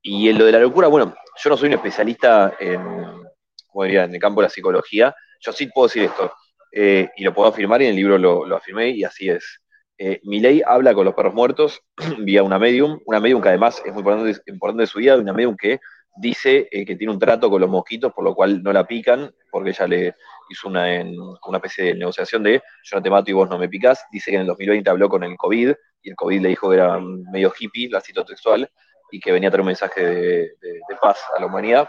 Y 0.00 0.30
en 0.30 0.38
lo 0.38 0.46
de 0.46 0.52
la 0.52 0.60
locura, 0.60 0.88
bueno, 0.88 1.14
yo 1.42 1.50
no 1.50 1.56
soy 1.58 1.68
un 1.68 1.74
especialista 1.74 2.54
en, 2.58 2.80
en 2.80 4.14
el 4.14 4.20
campo 4.20 4.40
de 4.40 4.46
la 4.46 4.50
psicología, 4.50 5.14
yo 5.40 5.52
sí 5.52 5.66
puedo 5.66 5.88
decir 5.88 6.04
esto, 6.04 6.32
eh, 6.72 7.10
y 7.16 7.24
lo 7.24 7.34
puedo 7.34 7.48
afirmar 7.48 7.82
y 7.82 7.84
en 7.84 7.90
el 7.90 7.96
libro 7.96 8.16
lo, 8.16 8.56
afirmé 8.56 8.90
y 8.90 9.04
así 9.04 9.28
es. 9.28 9.60
Eh, 9.98 10.20
Milei 10.24 10.62
habla 10.64 10.94
con 10.94 11.04
los 11.04 11.14
perros 11.14 11.34
muertos 11.34 11.82
vía 12.20 12.42
una 12.42 12.58
medium, 12.58 12.98
una 13.04 13.20
medium 13.20 13.42
que 13.42 13.48
además 13.48 13.82
es 13.84 13.92
muy 13.92 14.00
importante, 14.00 14.40
importante 14.46 14.82
de 14.82 14.86
su 14.86 14.98
vida, 14.98 15.18
una 15.18 15.34
medium 15.34 15.54
que 15.54 15.80
dice 16.16 16.68
eh, 16.70 16.84
que 16.84 16.96
tiene 16.96 17.12
un 17.12 17.18
trato 17.18 17.50
con 17.50 17.60
los 17.60 17.70
mosquitos, 17.70 18.12
por 18.12 18.24
lo 18.24 18.34
cual 18.34 18.62
no 18.62 18.72
la 18.72 18.86
pican, 18.86 19.34
porque 19.50 19.70
ella 19.70 19.86
le 19.86 20.14
hizo 20.48 20.68
una, 20.68 20.94
en, 20.94 21.16
una 21.18 21.58
especie 21.58 21.84
de 21.84 21.94
negociación 21.94 22.42
de 22.42 22.62
yo 22.82 22.96
no 22.96 23.02
te 23.02 23.10
mato 23.10 23.30
y 23.30 23.34
vos 23.34 23.48
no 23.48 23.58
me 23.58 23.68
picás. 23.68 24.04
Dice 24.10 24.30
que 24.30 24.36
en 24.36 24.42
el 24.42 24.46
2020 24.48 24.90
habló 24.90 25.08
con 25.08 25.24
el 25.24 25.36
COVID 25.36 25.72
y 26.02 26.10
el 26.10 26.16
COVID 26.16 26.40
le 26.40 26.48
dijo 26.50 26.70
que 26.70 26.76
era 26.76 26.98
medio 26.98 27.52
hippie, 27.58 27.90
la 27.90 28.00
cito 28.00 28.24
textual, 28.24 28.70
y 29.10 29.20
que 29.20 29.32
venía 29.32 29.48
a 29.48 29.52
traer 29.52 29.62
un 29.62 29.66
mensaje 29.68 30.04
de, 30.04 30.56
paz 31.00 31.18
a 31.36 31.40
la 31.40 31.46
humanidad. 31.46 31.88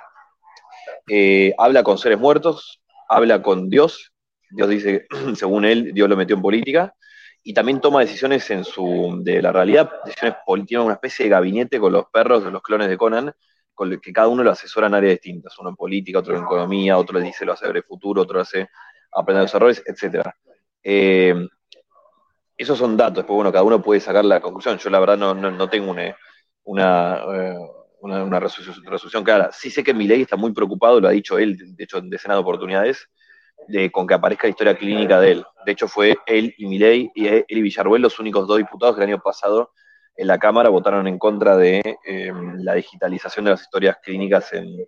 habla 1.58 1.84
con 1.84 1.98
seres 1.98 2.20
muertos, 2.20 2.82
habla 3.08 3.42
con 3.42 3.70
Dios, 3.70 4.12
Dios 4.51 4.70
dice, 4.70 5.08
según 5.36 5.66
él, 5.66 5.94
Dios 5.94 6.10
lo 6.10 6.18
metió 6.18 6.36
en 6.36 6.42
política, 6.42 6.96
y 7.44 7.54
también 7.54 7.82
toma 7.82 8.01
decisiones 8.01 8.50
en 8.51 8.63
su, 8.63 9.20
de 9.24 9.42
la 9.42 9.51
realidad, 9.51 9.92
decisiones 10.06 10.38
políticas, 10.46 10.86
una 10.86 10.94
especie 10.94 11.25
de 11.25 11.32
gabinete 11.32 11.80
con 11.80 11.92
los 11.94 12.06
perros 12.12 12.44
los 12.44 12.62
clones 12.62 12.88
de 12.88 12.98
Conan, 12.98 13.25
con 13.25 13.34
que 14.01 14.13
cada 14.13 14.28
uno 14.28 14.44
lo 14.44 14.51
asesora 14.51 14.88
en 14.88 14.96
áreas 14.96 15.13
distintas, 15.13 15.58
uno 15.60 15.70
en 15.70 15.75
política, 15.75 16.20
otro 16.20 16.36
en 16.36 16.44
economía, 16.44 16.98
otro 16.98 17.20
le 17.20 17.25
dice 17.25 17.46
lo 17.46 17.54
hace 17.54 17.68
ver 17.68 17.78
el 17.78 17.84
futuro, 17.84 18.22
otro 18.22 18.40
hace 18.40 18.70
aprender 19.12 19.44
los 19.44 19.56
errores, 19.56 19.84
etc. 19.86 20.28
Eh, 20.84 21.34
esos 22.58 22.78
son 22.78 22.96
datos, 22.96 23.18
después 23.18 23.36
bueno, 23.36 23.51
cada 23.51 23.63
uno 23.63 23.82
puede 23.82 24.00
sacar 24.00 24.24
la 24.24 24.40
conclusión. 24.40 24.78
Yo 24.78 24.90
la 24.90 25.00
verdad 25.00 25.18
no, 25.18 25.34
no, 25.34 25.70
tengo 25.70 25.92
una, 25.92 26.16
una, 26.63 27.24
eh, 27.34 27.58
una, 28.01 28.40
resolución, 28.40 29.24
clara. 29.24 29.51
Sí 29.51 29.72
sé 29.72 29.84
que 29.84 29.94
ley 29.94 30.22
está 30.22 30.36
muy 30.36 30.54
preocupado, 30.54 31.00
lo 31.00 31.08
ha 31.08 31.12
dicho 31.12 31.40
él, 31.40 31.58
de 31.75 31.84
hecho, 31.84 31.98
en 31.98 32.10
decenas 32.10 32.36
de 32.38 32.42
oportunidades, 32.42 33.10
de, 33.68 33.92
con 33.92 34.06
que 34.06 34.13
aparezca 34.13 34.48
la 34.48 34.51
historia 34.51 34.78
clínica 34.78 35.20
de 35.20 35.32
él. 35.32 35.46
De 35.66 35.72
hecho, 35.72 35.88
fue 35.88 36.18
él 36.28 36.54
y 36.58 36.68
Milei 36.68 37.12
y 37.16 37.28
él 37.28 37.46
y 37.48 37.62
Villarruel 37.62 38.01
los 38.01 38.20
únicos 38.20 38.48
dos 38.48 38.58
diputados 38.58 38.96
que 38.96 39.04
el 39.04 39.10
año 39.10 39.22
pasado 39.22 39.72
en 40.15 40.27
la 40.27 40.38
Cámara 40.38 40.70
votaron 40.70 41.08
en 41.08 41.18
contra 41.18 41.58
de 41.58 41.98
em, 42.06 42.58
la 42.60 42.74
digitalización 42.75 43.46
de 43.46 43.51
las 43.51 43.62
historias 43.62 43.98
clínicas 44.01 44.53
en, 44.53 44.86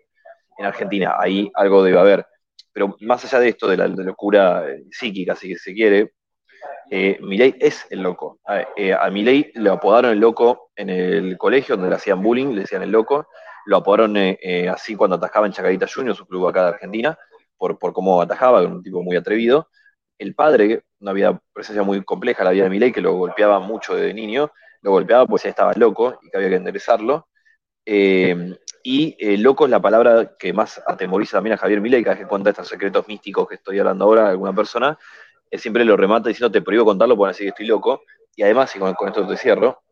Argentina. 0.60 1.16
Ahí 1.20 1.52
algo 1.56 1.84
debe 1.84 2.00
haber. 2.00 2.26
Pero 2.72 2.96
más 3.02 3.26
allá 3.26 3.40
de 3.40 3.50
esto, 3.50 3.68
de 3.68 3.76
la, 3.76 3.88
locura 3.88 4.64
eh, 4.70 4.84
psíquica, 4.92 5.36
si 5.36 5.56
se 5.56 5.74
quiere, 5.74 6.14
eh, 6.90 7.20
es 7.60 7.86
el 7.90 8.02
loco. 8.02 8.40
A, 8.46 8.62
eh, 8.78 8.94
a 8.94 9.10
le 9.10 9.70
apodaron 9.70 10.12
el 10.12 10.20
loco 10.20 10.72
en 10.76 10.90
el 10.90 11.38
colegio, 11.38 11.76
donde 11.76 11.90
le 11.90 11.96
hacían 11.96 12.22
bullying, 12.22 12.54
le 12.54 12.62
decían 12.62 12.84
el 12.84 12.92
loco. 12.92 13.28
Lo 13.66 13.78
apodaron 13.78 14.16
eh, 14.16 14.70
así 14.70 14.96
cuando 14.96 15.16
atajaba 15.18 15.48
en 15.48 15.54
Chacarita 15.54 15.88
Juniors, 15.94 16.18
su 16.18 16.28
club 16.28 16.48
acá 16.48 16.64
de 16.64 16.70
Argentina 16.70 17.18
por, 17.58 17.80
por 17.80 17.94
cómo 17.94 18.22
atajaba, 18.22 18.62
un 18.62 18.84
tipo 18.84 19.02
muy 19.02 19.16
atrevido. 19.16 19.70
El 20.18 20.36
padre, 20.36 20.84
una 21.00 21.14
vida, 21.14 21.42
presencia 21.54 21.84
muy 21.84 22.04
compleja, 22.04 22.44
la 22.44 22.52
vida 22.52 22.66
de 22.66 22.70
Milei, 22.70 22.92
que 22.92 23.02
lo 23.02 23.14
golpeaba 23.14 23.60
mucho 23.60 23.96
de 23.96 24.14
niño, 24.14 24.52
lo 24.84 24.92
golpeaba 24.92 25.26
pues 25.26 25.44
ya 25.44 25.50
estaba 25.50 25.74
loco 25.74 26.20
y 26.22 26.30
que 26.30 26.38
había 26.38 26.50
que 26.50 26.56
enderezarlo. 26.58 27.28
Eh, 27.86 28.56
y 28.84 29.16
eh, 29.18 29.38
loco 29.38 29.66
es 29.66 29.72
la 29.72 29.82
palabra 29.82 30.36
que 30.38 30.54
más 30.54 30.82
atemoriza 30.86 31.38
también 31.38 31.54
a 31.54 31.58
Javier 31.58 31.82
Milei, 31.82 32.04
que 32.04 32.28
cuenta 32.28 32.50
estos 32.50 32.68
secretos 32.68 33.08
místicos 33.08 33.48
que 33.48 33.56
estoy 33.56 33.80
hablando 33.80 34.06
ahora 34.06 34.28
a 34.28 34.30
alguna 34.30 34.54
persona, 34.54 34.98
él 35.50 35.60
siempre 35.60 35.86
lo 35.86 35.96
remata 35.96 36.30
diciendo 36.30 36.52
te 36.52 36.62
prohíbo 36.62 36.84
contarlo 36.84 37.16
porque 37.16 37.32
así 37.32 37.44
que 37.44 37.50
estoy 37.50 37.68
loco. 37.68 38.02
Y 38.36 38.44
además, 38.44 38.76
y 38.76 38.80
con, 38.80 39.08
esto 39.08 39.28
te 39.28 39.38
cierro, 39.38 39.84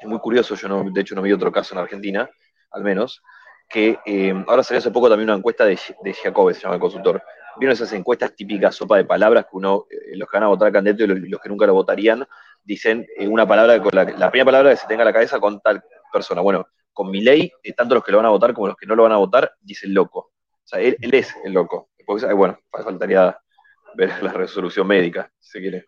es 0.00 0.08
muy 0.08 0.18
curioso, 0.18 0.56
yo 0.56 0.68
no, 0.68 0.84
de 0.90 1.00
hecho 1.00 1.14
no 1.14 1.22
vi 1.22 1.32
otro 1.32 1.52
caso 1.52 1.74
en 1.74 1.80
Argentina, 1.80 2.28
al 2.72 2.82
menos, 2.82 3.22
que 3.68 4.00
eh, 4.04 4.34
ahora 4.48 4.64
salió 4.64 4.80
hace 4.80 4.90
poco 4.90 5.08
también 5.08 5.30
una 5.30 5.38
encuesta 5.38 5.64
de, 5.64 5.78
de 6.02 6.12
se 6.12 6.30
llama 6.32 6.74
el 6.74 6.80
consultor. 6.80 7.22
Vieron 7.56 7.72
esas 7.72 7.92
encuestas 7.92 8.34
típicas, 8.34 8.74
sopa 8.74 8.96
de 8.96 9.04
palabras, 9.04 9.44
que 9.44 9.56
uno, 9.56 9.86
los 10.14 10.28
que 10.28 10.36
van 10.36 10.42
a 10.42 10.48
votar 10.48 10.72
candidato 10.72 11.04
y 11.04 11.28
los, 11.28 11.40
que 11.40 11.48
nunca 11.48 11.66
lo 11.66 11.74
votarían, 11.74 12.26
dicen 12.70 13.04
eh, 13.16 13.26
una 13.26 13.48
palabra, 13.48 13.82
con 13.82 13.90
la, 13.92 14.04
primera 14.30 14.44
palabra 14.44 14.70
que 14.70 14.76
se 14.76 14.86
tenga 14.86 15.02
en 15.02 15.06
la 15.06 15.12
cabeza 15.12 15.40
con 15.40 15.60
tal 15.60 15.82
persona. 16.12 16.40
Bueno, 16.40 16.68
con 16.92 17.10
mi 17.10 17.20
ley, 17.20 17.50
tanto 17.76 17.96
los 17.96 18.04
que 18.04 18.12
lo 18.12 18.18
van 18.18 18.26
a 18.26 18.30
votar 18.30 18.54
como 18.54 18.68
los 18.68 18.76
que 18.76 18.86
no 18.86 18.94
lo 18.94 19.02
van 19.02 19.12
a 19.12 19.16
votar, 19.16 19.54
dicen 19.60 19.92
loco. 19.92 20.30
O 20.64 20.66
sea, 20.70 20.78
él, 20.78 20.96
es 21.00 21.34
el 21.44 21.52
loco. 21.52 21.90
bueno, 22.06 22.58
faltaría 22.70 23.36
ver 23.96 24.22
la 24.22 24.32
resolución 24.32 24.86
médica, 24.86 25.32
si 25.40 25.58
quiere. 25.58 25.86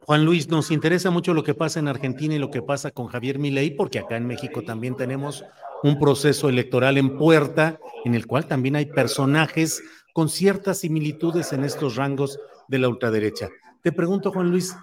Juan 0.00 0.24
Luis, 0.24 0.48
nos 0.48 0.72
interesa 0.72 1.10
mucho 1.10 1.34
lo 1.34 1.44
que 1.44 1.54
pasa 1.54 1.78
en 1.78 1.86
Argentina 1.86 2.34
y 2.34 2.38
lo 2.38 2.50
que 2.50 2.62
pasa 2.62 2.90
con 2.90 3.06
Javier 3.06 3.38
Milei, 3.38 3.70
porque 3.70 4.00
acá 4.00 4.16
en 4.16 4.26
México 4.26 4.62
también 4.62 4.96
tenemos 4.96 5.44
un 5.84 6.00
proceso 6.00 6.48
electoral 6.48 6.98
en 6.98 7.16
puerta, 7.16 7.78
en 8.04 8.16
el 8.16 8.26
cual 8.26 8.46
también 8.46 8.74
hay 8.74 8.86
personajes 8.86 9.82
con 10.12 10.28
ciertas 10.28 10.78
similitudes 10.78 11.52
en 11.52 11.62
estos 11.62 11.94
rangos 11.94 12.40
de 12.66 12.78
la 12.80 12.88
ultraderecha. 12.88 13.50
Te 13.82 13.92
pregunto, 13.92 14.32
Juan 14.32 14.50
Luis, 14.50 14.74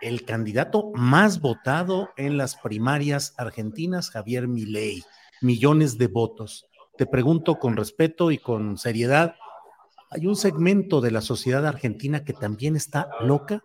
el 0.00 0.24
candidato 0.24 0.90
más 0.94 1.40
votado 1.40 2.10
en 2.16 2.36
las 2.36 2.56
primarias 2.56 3.34
argentinas, 3.36 4.10
Javier 4.10 4.48
Milei, 4.48 5.02
millones 5.40 5.98
de 5.98 6.06
votos. 6.06 6.66
Te 6.96 7.06
pregunto 7.06 7.58
con 7.58 7.76
respeto 7.76 8.30
y 8.30 8.38
con 8.38 8.78
seriedad, 8.78 9.34
¿hay 10.10 10.26
un 10.26 10.36
segmento 10.36 11.00
de 11.00 11.10
la 11.10 11.20
sociedad 11.20 11.66
argentina 11.66 12.24
que 12.24 12.32
también 12.32 12.76
está 12.76 13.08
loca? 13.20 13.62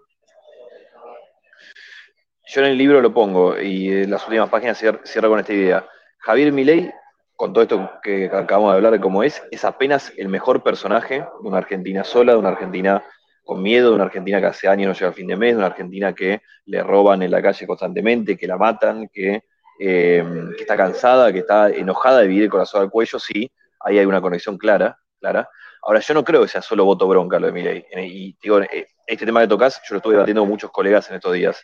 Yo 2.48 2.62
en 2.62 2.68
el 2.68 2.78
libro 2.78 3.02
lo 3.02 3.14
pongo 3.14 3.60
y 3.60 3.90
en 3.90 4.12
las 4.12 4.26
últimas 4.26 4.50
páginas 4.50 4.78
cierro 4.78 5.30
con 5.30 5.40
esta 5.40 5.54
idea. 5.54 5.88
Javier 6.18 6.52
Milei, 6.52 6.92
con 7.36 7.54
todo 7.54 7.64
esto 7.64 7.90
que 8.04 8.26
acabamos 8.26 8.72
de 8.72 8.76
hablar 8.76 8.92
de 8.92 9.00
cómo 9.00 9.24
es, 9.24 9.42
es 9.52 9.64
apenas 9.64 10.12
el 10.18 10.28
mejor 10.28 10.62
personaje 10.62 11.20
de 11.20 11.48
una 11.48 11.60
Argentina 11.60 12.04
sola, 12.04 12.34
de 12.34 12.40
una 12.40 12.50
Argentina 12.50 13.04
con 13.44 13.62
miedo, 13.62 13.90
de 13.90 13.96
una 13.96 14.06
Argentina 14.06 14.40
que 14.40 14.48
hace 14.48 14.68
años 14.68 14.88
no 14.88 14.94
llega 14.94 15.10
a 15.10 15.14
fin 15.14 15.28
de 15.28 15.36
mes, 15.36 15.52
de 15.54 15.58
una 15.58 15.68
Argentina 15.68 16.14
que 16.14 16.42
le 16.66 16.84
roban 16.84 17.22
en 17.24 17.32
la 17.32 17.42
calle 17.42 17.68
constantemente, 17.68 18.38
que 18.38 18.48
la 18.48 18.58
matan, 18.58 19.10
que, 19.12 19.44
eh, 19.80 20.24
está 20.60 20.78
cansada, 20.78 21.34
que 21.34 21.40
está 21.40 21.70
enojada 21.70 22.20
de 22.20 22.28
vivir 22.28 22.44
el 22.44 22.50
corazón 22.50 22.82
al 22.82 22.90
cuello, 22.90 23.20
sí, 23.20 23.52
ahí 23.80 23.98
hay 23.98 24.06
una 24.06 24.22
conexión 24.22 24.58
clara, 24.58 24.98
clara. 25.20 25.50
Ahora, 25.84 26.00
yo 26.00 26.14
no 26.14 26.24
creo 26.24 26.44
que 26.44 26.48
sea 26.48 26.62
solo 26.62 26.86
voto 26.86 27.08
bronca 27.08 27.40
lo 27.40 27.48
de 27.48 27.54
Milei. 27.54 27.86
Y 27.96 28.38
digo, 28.42 28.62
eh, 28.62 28.88
este 29.08 29.26
tema 29.26 29.42
que 29.42 29.48
tocas, 29.48 29.82
yo 29.88 29.96
lo 29.96 29.98
estuve 29.98 30.14
debatiendo 30.14 30.42
con 30.42 30.50
muchos 30.50 30.72
colegas 30.72 31.10
en 31.10 31.16
estos 31.16 31.34
días. 31.34 31.62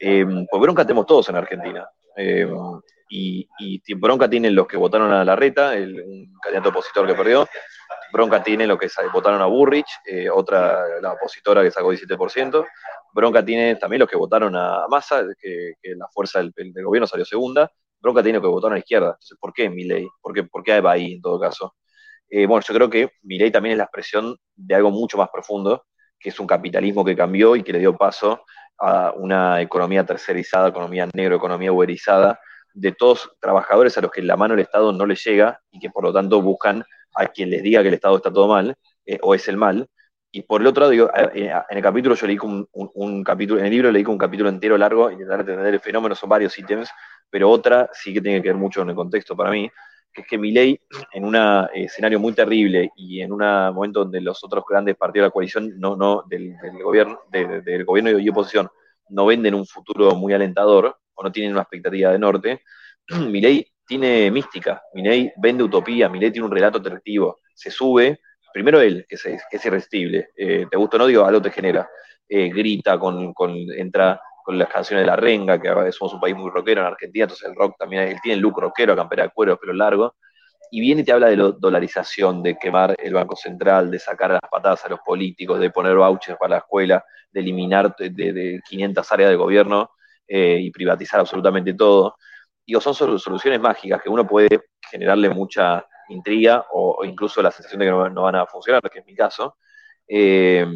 Eh, 0.00 0.24
pues 0.50 0.62
bronca 0.62 0.84
tenemos 0.84 1.06
todos 1.06 1.28
en 1.28 1.36
Argentina. 1.36 1.88
Eh, 2.16 2.50
y, 3.08 3.94
bronca 3.94 4.28
tienen 4.28 4.54
los 4.54 4.66
que 4.66 4.76
votaron 4.76 5.12
a 5.12 5.24
Larreta, 5.24 5.72
un 5.72 6.32
candidato 6.40 6.70
opositor 6.70 7.06
que 7.06 7.14
perdió. 7.14 7.46
Bronca 8.12 8.42
tiene 8.42 8.66
los 8.66 8.78
que 8.78 8.88
votaron 9.12 9.40
a 9.40 9.46
Burrich, 9.46 9.88
eh, 10.06 10.28
otra, 10.30 11.00
la 11.00 11.12
opositora 11.12 11.62
que 11.62 11.70
sacó 11.70 11.92
17%. 11.92 12.66
Bronca 13.12 13.44
tiene 13.44 13.76
también 13.76 14.00
los 14.00 14.08
que 14.08 14.16
votaron 14.16 14.54
a 14.56 14.86
Massa, 14.88 15.24
que, 15.40 15.74
la 15.96 16.06
fuerza 16.08 16.40
del, 16.40 16.52
gobierno 16.84 17.06
salió 17.06 17.24
segunda. 17.24 17.70
Bronca 18.00 18.22
tiene 18.22 18.38
los 18.38 18.44
que 18.44 18.50
votaron 18.50 18.72
a 18.74 18.76
la 18.76 18.80
izquierda. 18.80 19.08
Entonces, 19.08 19.38
¿por 19.40 19.52
qué 19.52 19.68
Milei? 19.68 20.06
¿Por 20.20 20.32
qué, 20.32 20.44
por 20.44 20.62
qué 20.62 20.80
va 20.80 20.92
ahí 20.92 21.14
en 21.14 21.22
todo 21.22 21.40
caso? 21.40 21.74
bueno, 22.30 22.60
yo 22.60 22.74
creo 22.74 22.90
que 22.90 23.10
Milei 23.22 23.50
también 23.50 23.72
es 23.72 23.78
la 23.78 23.84
expresión 23.84 24.36
de 24.54 24.74
algo 24.74 24.90
mucho 24.90 25.16
más 25.16 25.30
profundo, 25.30 25.86
que 26.20 26.28
es 26.28 26.38
un 26.38 26.46
capitalismo 26.46 27.02
que 27.02 27.16
cambió 27.16 27.56
y 27.56 27.62
que 27.62 27.72
le 27.72 27.78
dio 27.78 27.96
paso 27.96 28.44
a 28.78 29.12
una 29.16 29.60
economía 29.60 30.04
tercerizada, 30.04 30.68
economía 30.68 31.08
negro, 31.14 31.36
economía 31.36 31.72
uberizada, 31.72 32.38
de 32.78 32.92
todos 32.92 33.30
trabajadores 33.40 33.98
a 33.98 34.00
los 34.00 34.10
que 34.10 34.22
la 34.22 34.36
mano 34.36 34.54
del 34.54 34.62
Estado 34.62 34.92
no 34.92 35.04
les 35.04 35.22
llega 35.24 35.60
y 35.70 35.80
que 35.80 35.90
por 35.90 36.04
lo 36.04 36.12
tanto 36.12 36.40
buscan 36.40 36.84
a 37.14 37.26
quien 37.26 37.50
les 37.50 37.62
diga 37.62 37.82
que 37.82 37.88
el 37.88 37.94
Estado 37.94 38.16
está 38.16 38.32
todo 38.32 38.46
mal 38.48 38.76
eh, 39.04 39.18
o 39.22 39.34
es 39.34 39.48
el 39.48 39.56
mal. 39.56 39.88
Y 40.30 40.42
por 40.42 40.60
el 40.60 40.66
otro 40.66 40.82
lado, 40.82 40.90
digo, 40.90 41.10
en 41.34 41.50
el 41.70 41.82
capítulo 41.82 42.14
yo 42.14 42.26
leí 42.26 42.38
un, 42.42 43.24
capítulo, 43.24 43.58
en 43.58 43.66
el 43.66 43.72
libro 43.72 43.90
leí 43.90 44.04
un 44.04 44.18
capítulo 44.18 44.50
entero 44.50 44.76
largo, 44.76 45.10
intentar 45.10 45.40
entender 45.40 45.74
el 45.74 45.80
fenómeno, 45.80 46.14
son 46.14 46.28
varios 46.28 46.56
ítems, 46.58 46.90
pero 47.30 47.50
otra 47.50 47.88
sí 47.92 48.12
que 48.12 48.20
tiene 48.20 48.42
que 48.42 48.48
ver 48.48 48.56
mucho 48.56 48.82
en 48.82 48.90
el 48.90 48.94
contexto 48.94 49.34
para 49.34 49.50
mí, 49.50 49.70
que 50.12 50.20
es 50.20 50.26
que 50.26 50.36
Milei, 50.36 50.78
en 51.14 51.24
un 51.24 51.34
escenario 51.74 52.20
muy 52.20 52.34
terrible 52.34 52.92
y 52.94 53.22
en 53.22 53.32
un 53.32 53.38
momento 53.74 54.00
donde 54.00 54.20
los 54.20 54.44
otros 54.44 54.64
grandes 54.68 54.96
partidos 54.96 55.24
de 55.24 55.28
la 55.28 55.32
coalición 55.32 55.80
no, 55.80 55.96
no, 55.96 56.22
del, 56.28 56.54
gobierno, 56.82 57.20
del 57.32 57.84
gobierno 57.86 58.18
y 58.18 58.28
oposición 58.28 58.68
no 59.08 59.24
venden 59.24 59.54
un 59.54 59.66
futuro 59.66 60.14
muy 60.14 60.34
alentador 60.34 60.98
o 61.18 61.22
no 61.24 61.32
tienen 61.32 61.52
una 61.52 61.62
expectativa 61.62 62.12
de 62.12 62.18
norte, 62.18 62.62
Milei 63.08 63.66
tiene 63.84 64.30
mística, 64.30 64.82
Milei 64.94 65.32
vende 65.36 65.64
utopía, 65.64 66.08
Milei 66.08 66.30
tiene 66.30 66.46
un 66.46 66.52
relato 66.52 66.78
atractivo, 66.78 67.40
se 67.54 67.70
sube, 67.70 68.20
primero 68.52 68.80
él, 68.80 69.04
que 69.08 69.16
es, 69.16 69.64
irresistible, 69.64 70.28
eh, 70.36 70.66
te 70.70 70.76
gusta 70.76 70.96
o 70.96 71.00
no, 71.00 71.06
digo, 71.06 71.24
algo 71.24 71.42
te 71.42 71.50
genera, 71.50 71.88
eh, 72.28 72.48
grita, 72.50 72.98
con, 72.98 73.32
con, 73.32 73.52
entra 73.72 74.20
con 74.44 74.56
las 74.58 74.68
canciones 74.68 75.02
de 75.02 75.06
la 75.06 75.16
renga, 75.16 75.60
que 75.60 75.92
somos 75.92 76.14
un 76.14 76.20
país 76.20 76.36
muy 76.36 76.50
rockero 76.50 76.82
en 76.82 76.86
Argentina, 76.86 77.24
entonces 77.24 77.48
el 77.48 77.56
rock 77.56 77.76
también, 77.78 78.04
él 78.04 78.18
tiene 78.22 78.36
el 78.36 78.40
look 78.40 78.60
rockero, 78.60 78.94
campera 78.94 79.24
de 79.24 79.30
cuero, 79.30 79.58
pero 79.60 79.72
largo, 79.72 80.14
y 80.70 80.80
viene 80.80 81.02
y 81.02 81.04
te 81.04 81.12
habla 81.12 81.28
de 81.28 81.36
la 81.36 81.50
dolarización, 81.50 82.42
de 82.42 82.58
quemar 82.58 82.94
el 82.98 83.14
Banco 83.14 83.36
Central, 83.36 83.90
de 83.90 83.98
sacar 83.98 84.30
las 84.30 84.50
patadas 84.50 84.84
a 84.84 84.88
los 84.88 85.00
políticos, 85.00 85.58
de 85.60 85.70
poner 85.70 85.96
vouchers 85.96 86.38
para 86.38 86.50
la 86.50 86.58
escuela, 86.58 87.04
de 87.30 87.40
eliminar 87.40 87.94
de, 87.96 88.60
500 88.68 89.12
áreas 89.12 89.30
de 89.30 89.36
gobierno 89.36 89.90
eh, 90.28 90.58
y 90.60 90.70
privatizar 90.70 91.20
absolutamente 91.20 91.74
todo. 91.74 92.16
Digo, 92.66 92.80
son 92.80 92.94
soluciones 92.94 93.60
mágicas 93.60 94.02
que 94.02 94.10
uno 94.10 94.26
puede 94.26 94.68
generarle 94.90 95.30
mucha 95.30 95.86
intriga 96.10 96.66
o, 96.72 97.04
incluso 97.04 97.42
la 97.42 97.50
sensación 97.50 97.80
de 97.80 97.86
que 97.86 97.90
no, 97.90 98.22
van 98.22 98.36
a 98.36 98.46
funcionar, 98.46 98.82
que 98.90 98.98
es 98.98 99.06
mi 99.06 99.14
caso. 99.14 99.56
Eh, 100.06 100.66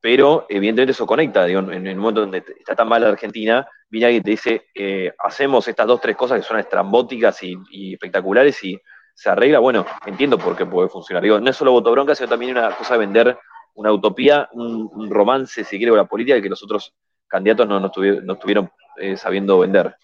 pero 0.00 0.46
evidentemente 0.48 0.92
eso 0.92 1.06
conecta, 1.06 1.46
en, 1.46 1.86
el 1.86 1.96
momento 1.96 2.22
donde 2.22 2.42
está 2.58 2.74
tan 2.74 2.88
mal 2.88 3.02
la 3.02 3.10
Argentina, 3.10 3.68
viene 3.88 4.06
alguien 4.06 4.20
y 4.22 4.24
te 4.24 4.30
dice, 4.30 4.66
eh, 4.74 5.12
hacemos 5.18 5.68
estas 5.68 5.86
dos, 5.86 6.00
tres 6.00 6.16
cosas 6.16 6.38
que 6.38 6.46
son 6.46 6.58
estrambóticas 6.58 7.42
y, 7.42 7.92
espectaculares 7.92 8.64
y 8.64 8.80
se 9.14 9.28
arregla, 9.28 9.58
bueno, 9.58 9.84
entiendo 10.06 10.38
por 10.38 10.56
qué 10.56 10.64
puede 10.64 10.88
funcionar. 10.88 11.22
Digo, 11.22 11.38
no 11.38 11.50
es 11.50 11.56
solo 11.56 11.72
voto 11.72 11.90
bronca, 11.90 12.14
sino 12.14 12.30
también 12.30 12.56
una 12.56 12.74
cosa 12.74 12.94
de 12.94 13.00
vender 13.00 13.38
una 13.74 13.92
utopía, 13.92 14.48
un, 14.52 15.10
romance, 15.10 15.64
si 15.64 15.76
quiere, 15.76 15.90
con 15.90 15.98
la 15.98 16.06
política 16.06 16.40
que 16.40 16.48
los 16.48 16.62
otros 16.62 16.94
candidatos 17.30 17.68
no, 17.68 17.86
estuvieron 18.34 18.70
eh, 18.98 19.16
sabiendo 19.16 19.58
vender. 19.58 19.94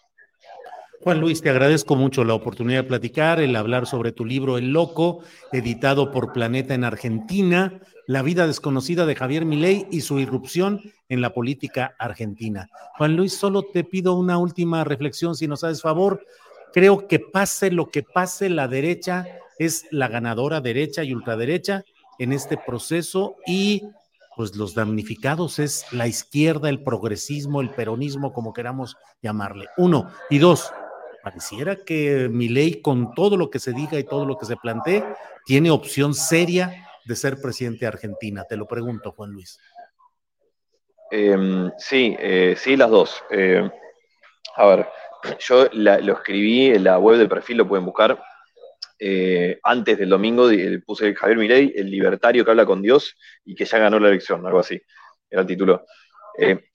Juan 1.03 1.21
Luis, 1.21 1.43
te 1.43 1.51
agradezco 1.51 1.95
mucho 1.95 2.25
la 2.25 2.35
oportunidad 2.35 2.83
de 2.83 2.89
platicar, 2.89 3.41
el 3.41 3.55
hablar 3.55 3.87
sobre 3.87 4.13
tu 4.13 4.25
libro 4.25 4.59
El 4.59 4.73
Loco, 4.73 5.23
editado 5.53 6.11
por 6.11 6.33
Planeta 6.33 6.75
en 6.75 6.85
Argentina, 6.85 7.81
La 8.07 8.23
vida 8.23 8.47
desconocida 8.47 9.05
de 9.07 9.15
Javier 9.15 9.45
Milei 9.45 9.87
y 9.91 10.01
su 10.01 10.19
irrupción 10.19 10.81
en 11.09 11.21
la 11.21 11.35
política 11.35 11.95
argentina. 11.99 12.69
Juan 12.97 13.15
Luis, 13.15 13.37
solo 13.37 13.63
te 13.63 13.85
pido 13.85 14.15
una 14.15 14.39
última 14.39 14.83
reflexión, 14.85 15.37
si 15.37 15.47
nos 15.47 15.63
haces 15.63 15.83
favor. 15.83 16.25
Creo 16.73 17.07
que 17.07 17.21
pase 17.21 17.71
lo 17.71 17.89
que 17.91 18.03
pase, 18.03 18.49
la 18.49 18.67
derecha 18.67 19.27
es 19.59 19.87
la 19.91 20.09
ganadora 20.09 20.61
derecha 20.61 21.05
y 21.05 21.15
ultraderecha 21.15 21.85
en 22.19 22.33
este 22.33 22.57
proceso 22.57 23.37
y 23.47 23.83
pues 24.37 24.55
los 24.55 24.75
damnificados 24.75 25.59
es 25.59 25.91
la 25.93 26.07
izquierda, 26.07 26.69
el 26.69 26.83
progresismo, 26.83 27.63
el 27.63 27.71
peronismo, 27.71 28.35
como 28.35 28.53
queramos 28.53 28.97
llamarle. 29.23 29.67
Uno. 29.79 30.11
Y 30.29 30.39
dos, 30.39 30.71
pareciera 31.23 31.77
que 31.77 32.29
mi 32.31 32.49
ley, 32.49 32.83
con 32.83 33.15
todo 33.15 33.39
lo 33.39 33.49
que 33.49 33.59
se 33.59 33.73
diga 33.73 33.99
y 33.99 34.05
todo 34.05 34.27
lo 34.27 34.37
que 34.37 34.45
se 34.45 34.57
plantee, 34.57 35.03
tiene 35.47 35.71
opción 35.71 36.15
seria 36.15 36.87
de 37.07 37.17
ser 37.17 37.41
presidente 37.41 37.81
de 37.81 37.87
Argentina. 37.87 38.45
Te 38.45 38.57
lo 38.57 38.67
pregunto, 38.67 39.13
Juan 39.13 39.31
Luis. 39.33 39.59
Em, 41.11 41.71
sí, 41.79 42.15
eh, 42.19 42.55
sí, 42.59 42.77
las 42.77 42.91
dos. 42.91 43.25
Eh, 43.31 43.71
a 44.57 44.67
ver, 44.67 44.89
yo 45.41 45.67
lo 45.73 46.13
escribí 46.13 46.67
en 46.67 46.85
la 46.85 46.99
web 46.99 47.17
del 47.17 47.29
perfil, 47.29 47.59
lo 47.59 47.69
pueden 47.69 47.87
buscar. 47.87 48.23
Eh, 48.99 49.59
antes 49.63 49.99
del 49.99 50.09
domingo 50.09 50.49
puse 50.85 51.15
Javier 51.15 51.39
Milei, 51.39 51.73
el 51.77 51.91
libertario 51.91 52.45
que 52.45 52.51
habla 52.51 52.67
con 52.67 52.83
Dios 52.83 53.17
y 53.45 53.55
que 53.55 53.65
ya 53.65 53.79
ganó 53.79 53.99
la 53.99 54.09
elección, 54.09 54.47
algo 54.47 54.61
así, 54.61 54.81
era 55.31 55.43
el 55.43 55.47
título. 55.47 55.85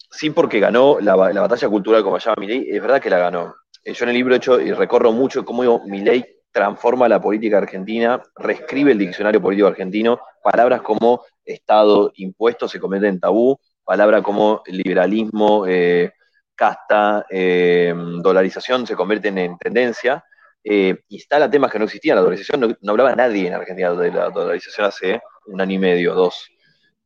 sí, 0.10 0.30
porque 0.32 0.60
ganó 0.60 1.00
la, 1.00 1.16
la, 1.34 1.42
batalla 1.42 1.70
cultural, 1.70 2.04
como 2.04 2.18
llama 2.18 2.36
Milei, 2.40 2.70
es 2.70 2.82
verdad 2.82 3.02
que 3.02 3.10
la 3.10 3.18
ganó. 3.18 3.56
Eh, 3.84 3.94
yo 3.94 4.04
en 4.06 4.10
el 4.10 4.16
libro 4.16 4.36
hecho 4.36 4.60
y 4.60 4.72
recorro 4.72 5.12
mucho 5.12 5.44
cómo 5.44 5.84
ley 5.88 6.24
transforma 6.52 7.08
la 7.08 7.22
política 7.22 7.58
argentina, 7.58 8.22
reescribe 8.36 8.92
el 8.92 8.98
diccionario 8.98 9.42
político 9.42 9.68
argentino, 9.68 10.20
palabras 10.44 10.82
como 10.82 11.24
Estado, 11.44 12.12
impuestos 12.16 12.72
se 12.72 12.80
convierten 12.80 13.16
en 13.16 13.20
tabú, 13.20 13.60
palabras 13.84 14.22
como 14.22 14.62
liberalismo, 14.68 15.66
eh, 15.66 16.14
casta, 16.54 17.26
eh, 17.30 17.94
dolarización 17.96 18.86
se 18.86 18.96
convierten 18.96 19.38
en 19.38 19.58
tendencia, 19.58 20.24
instala 20.64 21.50
temas 21.50 21.72
que 21.72 21.80
no 21.80 21.86
existían. 21.86 22.16
La 22.16 22.22
dolarización 22.22 22.78
no, 22.82 22.92
hablaba 22.92 23.16
nadie 23.16 23.48
en 23.48 23.54
Argentina 23.54 23.94
de 23.94 24.12
la 24.12 24.30
dolarización 24.30 24.88
hace 24.88 25.22
un 25.48 25.60
año 25.62 25.76
y 25.76 25.80
medio, 25.80 26.14
dos. 26.14 26.50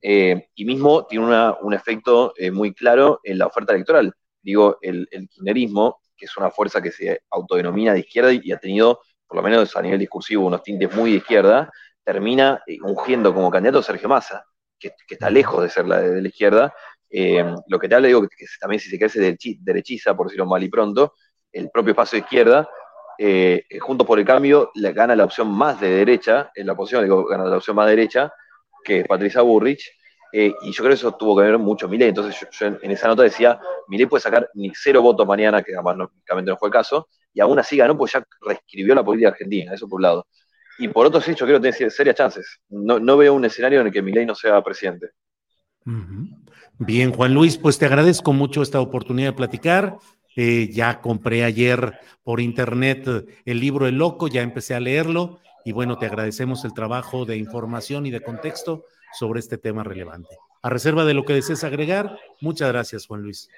y 0.02 0.66
mismo 0.66 1.06
tiene 1.06 1.26
un 1.62 1.74
efecto 1.74 2.34
muy 2.52 2.74
claro 2.74 3.20
en 3.24 3.38
la 3.38 3.48
oferta 3.48 3.74
electoral. 3.74 4.14
Digo, 4.42 4.78
el, 4.82 5.08
el 5.12 5.28
kirchnerismo 5.28 6.00
que 6.16 6.26
es 6.26 6.38
una 6.38 6.50
fuerza 6.50 6.82
que 6.82 6.92
se 6.92 7.22
autodenomina 7.30 7.94
de 7.94 8.00
izquierda 8.00 8.32
y 8.32 8.52
ha 8.52 8.58
tenido, 8.58 9.02
por 9.28 9.38
lo 9.38 9.44
menos 9.44 9.76
a 9.76 9.82
nivel 9.82 10.00
discursivo, 10.00 10.46
unos 10.46 10.64
tintes 10.64 10.94
muy 10.96 11.12
de 11.12 11.18
izquierda, 11.18 11.72
termina 12.04 12.62
eh, 12.66 12.78
ungiendo 12.82 13.34
como 13.34 13.52
candidato 13.52 13.80
a 13.80 13.84
Sergio 13.84 14.10
Massa, 14.10 14.46
que, 14.80 14.92
está 15.10 15.30
lejos 15.30 15.64
de 15.64 15.70
ser 15.70 15.86
la 15.88 16.02
de, 16.02 16.22
la 16.22 16.28
izquierda. 16.28 16.74
Eh, 17.10 17.44
lo 17.68 17.80
que 17.80 17.88
te 17.88 17.96
habla, 17.96 18.08
digo, 18.08 18.22
que, 18.28 18.46
también 18.60 18.80
si 18.80 18.90
se 18.90 19.00
crece 19.00 19.38
derechiza, 19.60 20.16
por 20.16 20.28
decirlo 20.28 20.46
mal 20.46 20.64
y 20.64 20.70
pronto, 20.70 21.14
el 21.52 21.70
propio 21.70 21.92
espacio 21.92 22.18
de 22.18 22.24
izquierda, 22.24 22.70
eh, 23.18 23.66
junto 23.80 24.06
por 24.06 24.20
el 24.20 24.26
cambio, 24.26 24.72
le 24.76 24.94
gana 24.94 25.16
la 25.16 25.26
opción 25.26 25.50
más 25.50 25.80
de 25.80 25.90
derecha, 25.90 26.52
en 26.56 26.68
la 26.68 26.74
oposición 26.74 27.04
digo, 27.04 27.26
gana 27.26 27.46
la 27.46 27.58
opción 27.58 27.76
más 27.76 27.88
derecha, 27.88 28.32
que 28.84 29.00
es 29.00 29.08
Patricia 29.08 29.42
Burrich, 29.42 29.92
eh, 30.32 30.54
y 30.64 30.72
yo 30.72 30.78
creo 30.84 30.90
que 30.90 30.96
eso 30.96 31.12
tuvo 31.14 31.38
que 31.38 31.44
ver 31.44 31.58
mucho 31.58 31.88
Milei. 31.88 32.10
Entonces 32.10 32.48
yo, 32.52 32.68
en, 32.68 32.92
esa 32.92 33.08
nota 33.08 33.24
decía, 33.24 33.60
Milei 33.88 34.06
puede 34.06 34.22
sacar 34.22 34.50
ni 34.54 34.72
cero 34.76 35.02
votos 35.02 35.26
mañana, 35.26 35.64
que 35.64 35.74
además 35.74 35.98
no, 35.98 36.12
no 36.42 36.58
fue 36.58 36.68
el 36.68 36.74
caso, 36.74 37.08
y 37.34 37.40
aún 37.40 37.58
así 37.60 37.78
ganó 37.78 37.98
pues 37.98 38.14
ya 38.14 38.26
reescribió 38.42 38.96
la 38.96 39.04
política 39.04 39.30
argentina, 39.30 39.74
eso 39.74 39.88
por 39.88 39.98
un 39.98 40.04
lado. 40.04 40.28
Y 40.78 40.90
por 40.90 41.06
otro 41.06 41.22
sí, 41.22 41.34
yo 41.36 41.46
creo 41.46 41.62
que 41.62 41.72
tiene 41.72 41.90
serias 41.90 42.16
chances. 42.16 42.60
No, 42.68 43.00
no 43.00 43.16
veo 43.16 43.34
un 43.34 43.46
escenario 43.46 43.80
en 43.80 43.88
el 43.88 43.94
que 43.94 44.02
Milei 44.02 44.26
no 44.26 44.36
sea 44.36 44.62
presidente. 44.62 45.12
Bien, 46.78 47.14
Juan 47.14 47.34
Luis, 47.34 47.58
pues 47.58 47.78
te 47.78 47.86
agradezco 47.86 48.34
mucho 48.34 48.62
esta 48.62 48.82
oportunidad 48.82 49.30
de 49.30 49.38
platicar. 49.38 49.98
Eh, 50.36 50.70
ya 50.72 51.00
compré 51.00 51.44
ayer 51.44 52.00
por 52.24 52.42
internet 52.42 53.26
el 53.46 53.60
libro 53.60 53.88
El 53.88 53.98
Loco, 53.98 54.28
ya 54.28 54.42
empecé 54.42 54.76
a 54.76 54.80
leerlo 54.80 55.40
y 55.64 55.72
bueno, 55.72 55.98
te 55.98 56.06
agradecemos 56.06 56.66
el 56.66 56.74
trabajo 56.74 57.26
de 57.26 57.38
información 57.38 58.06
y 58.06 58.12
de 58.12 58.22
contexto 58.22 58.86
sobre 59.14 59.40
este 59.40 59.58
tema 59.58 59.84
relevante. 59.84 60.38
A 60.62 60.70
reserva 60.70 61.06
de 61.06 61.14
lo 61.14 61.24
que 61.24 61.34
desees 61.34 61.64
agregar, 61.64 62.18
muchas 62.42 62.70
gracias, 62.70 63.08
Juan 63.08 63.22
Luis. 63.22 63.50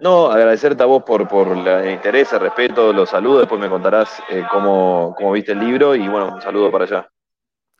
No, 0.00 0.30
agradecerte 0.30 0.82
a 0.82 0.86
vos 0.86 1.02
por, 1.02 1.26
por 1.26 1.48
el 1.48 1.90
interés, 1.90 2.32
el 2.32 2.40
respeto, 2.40 2.92
los 2.92 3.10
saludos. 3.10 3.40
Después 3.40 3.60
me 3.60 3.68
contarás 3.68 4.22
eh, 4.30 4.44
cómo, 4.50 5.14
cómo 5.16 5.32
viste 5.32 5.52
el 5.52 5.58
libro 5.58 5.96
y 5.96 6.06
bueno, 6.06 6.34
un 6.34 6.40
saludo 6.40 6.70
para 6.70 6.84
allá. 6.84 7.08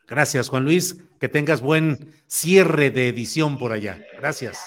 Gracias, 0.07 0.49
Juan 0.49 0.65
Luis. 0.65 0.97
Que 1.21 1.29
tengas 1.29 1.61
buen 1.61 2.15
cierre 2.27 2.91
de 2.91 3.09
edición 3.09 3.57
por 3.57 3.73
allá. 3.73 3.99
Gracias. 4.19 4.67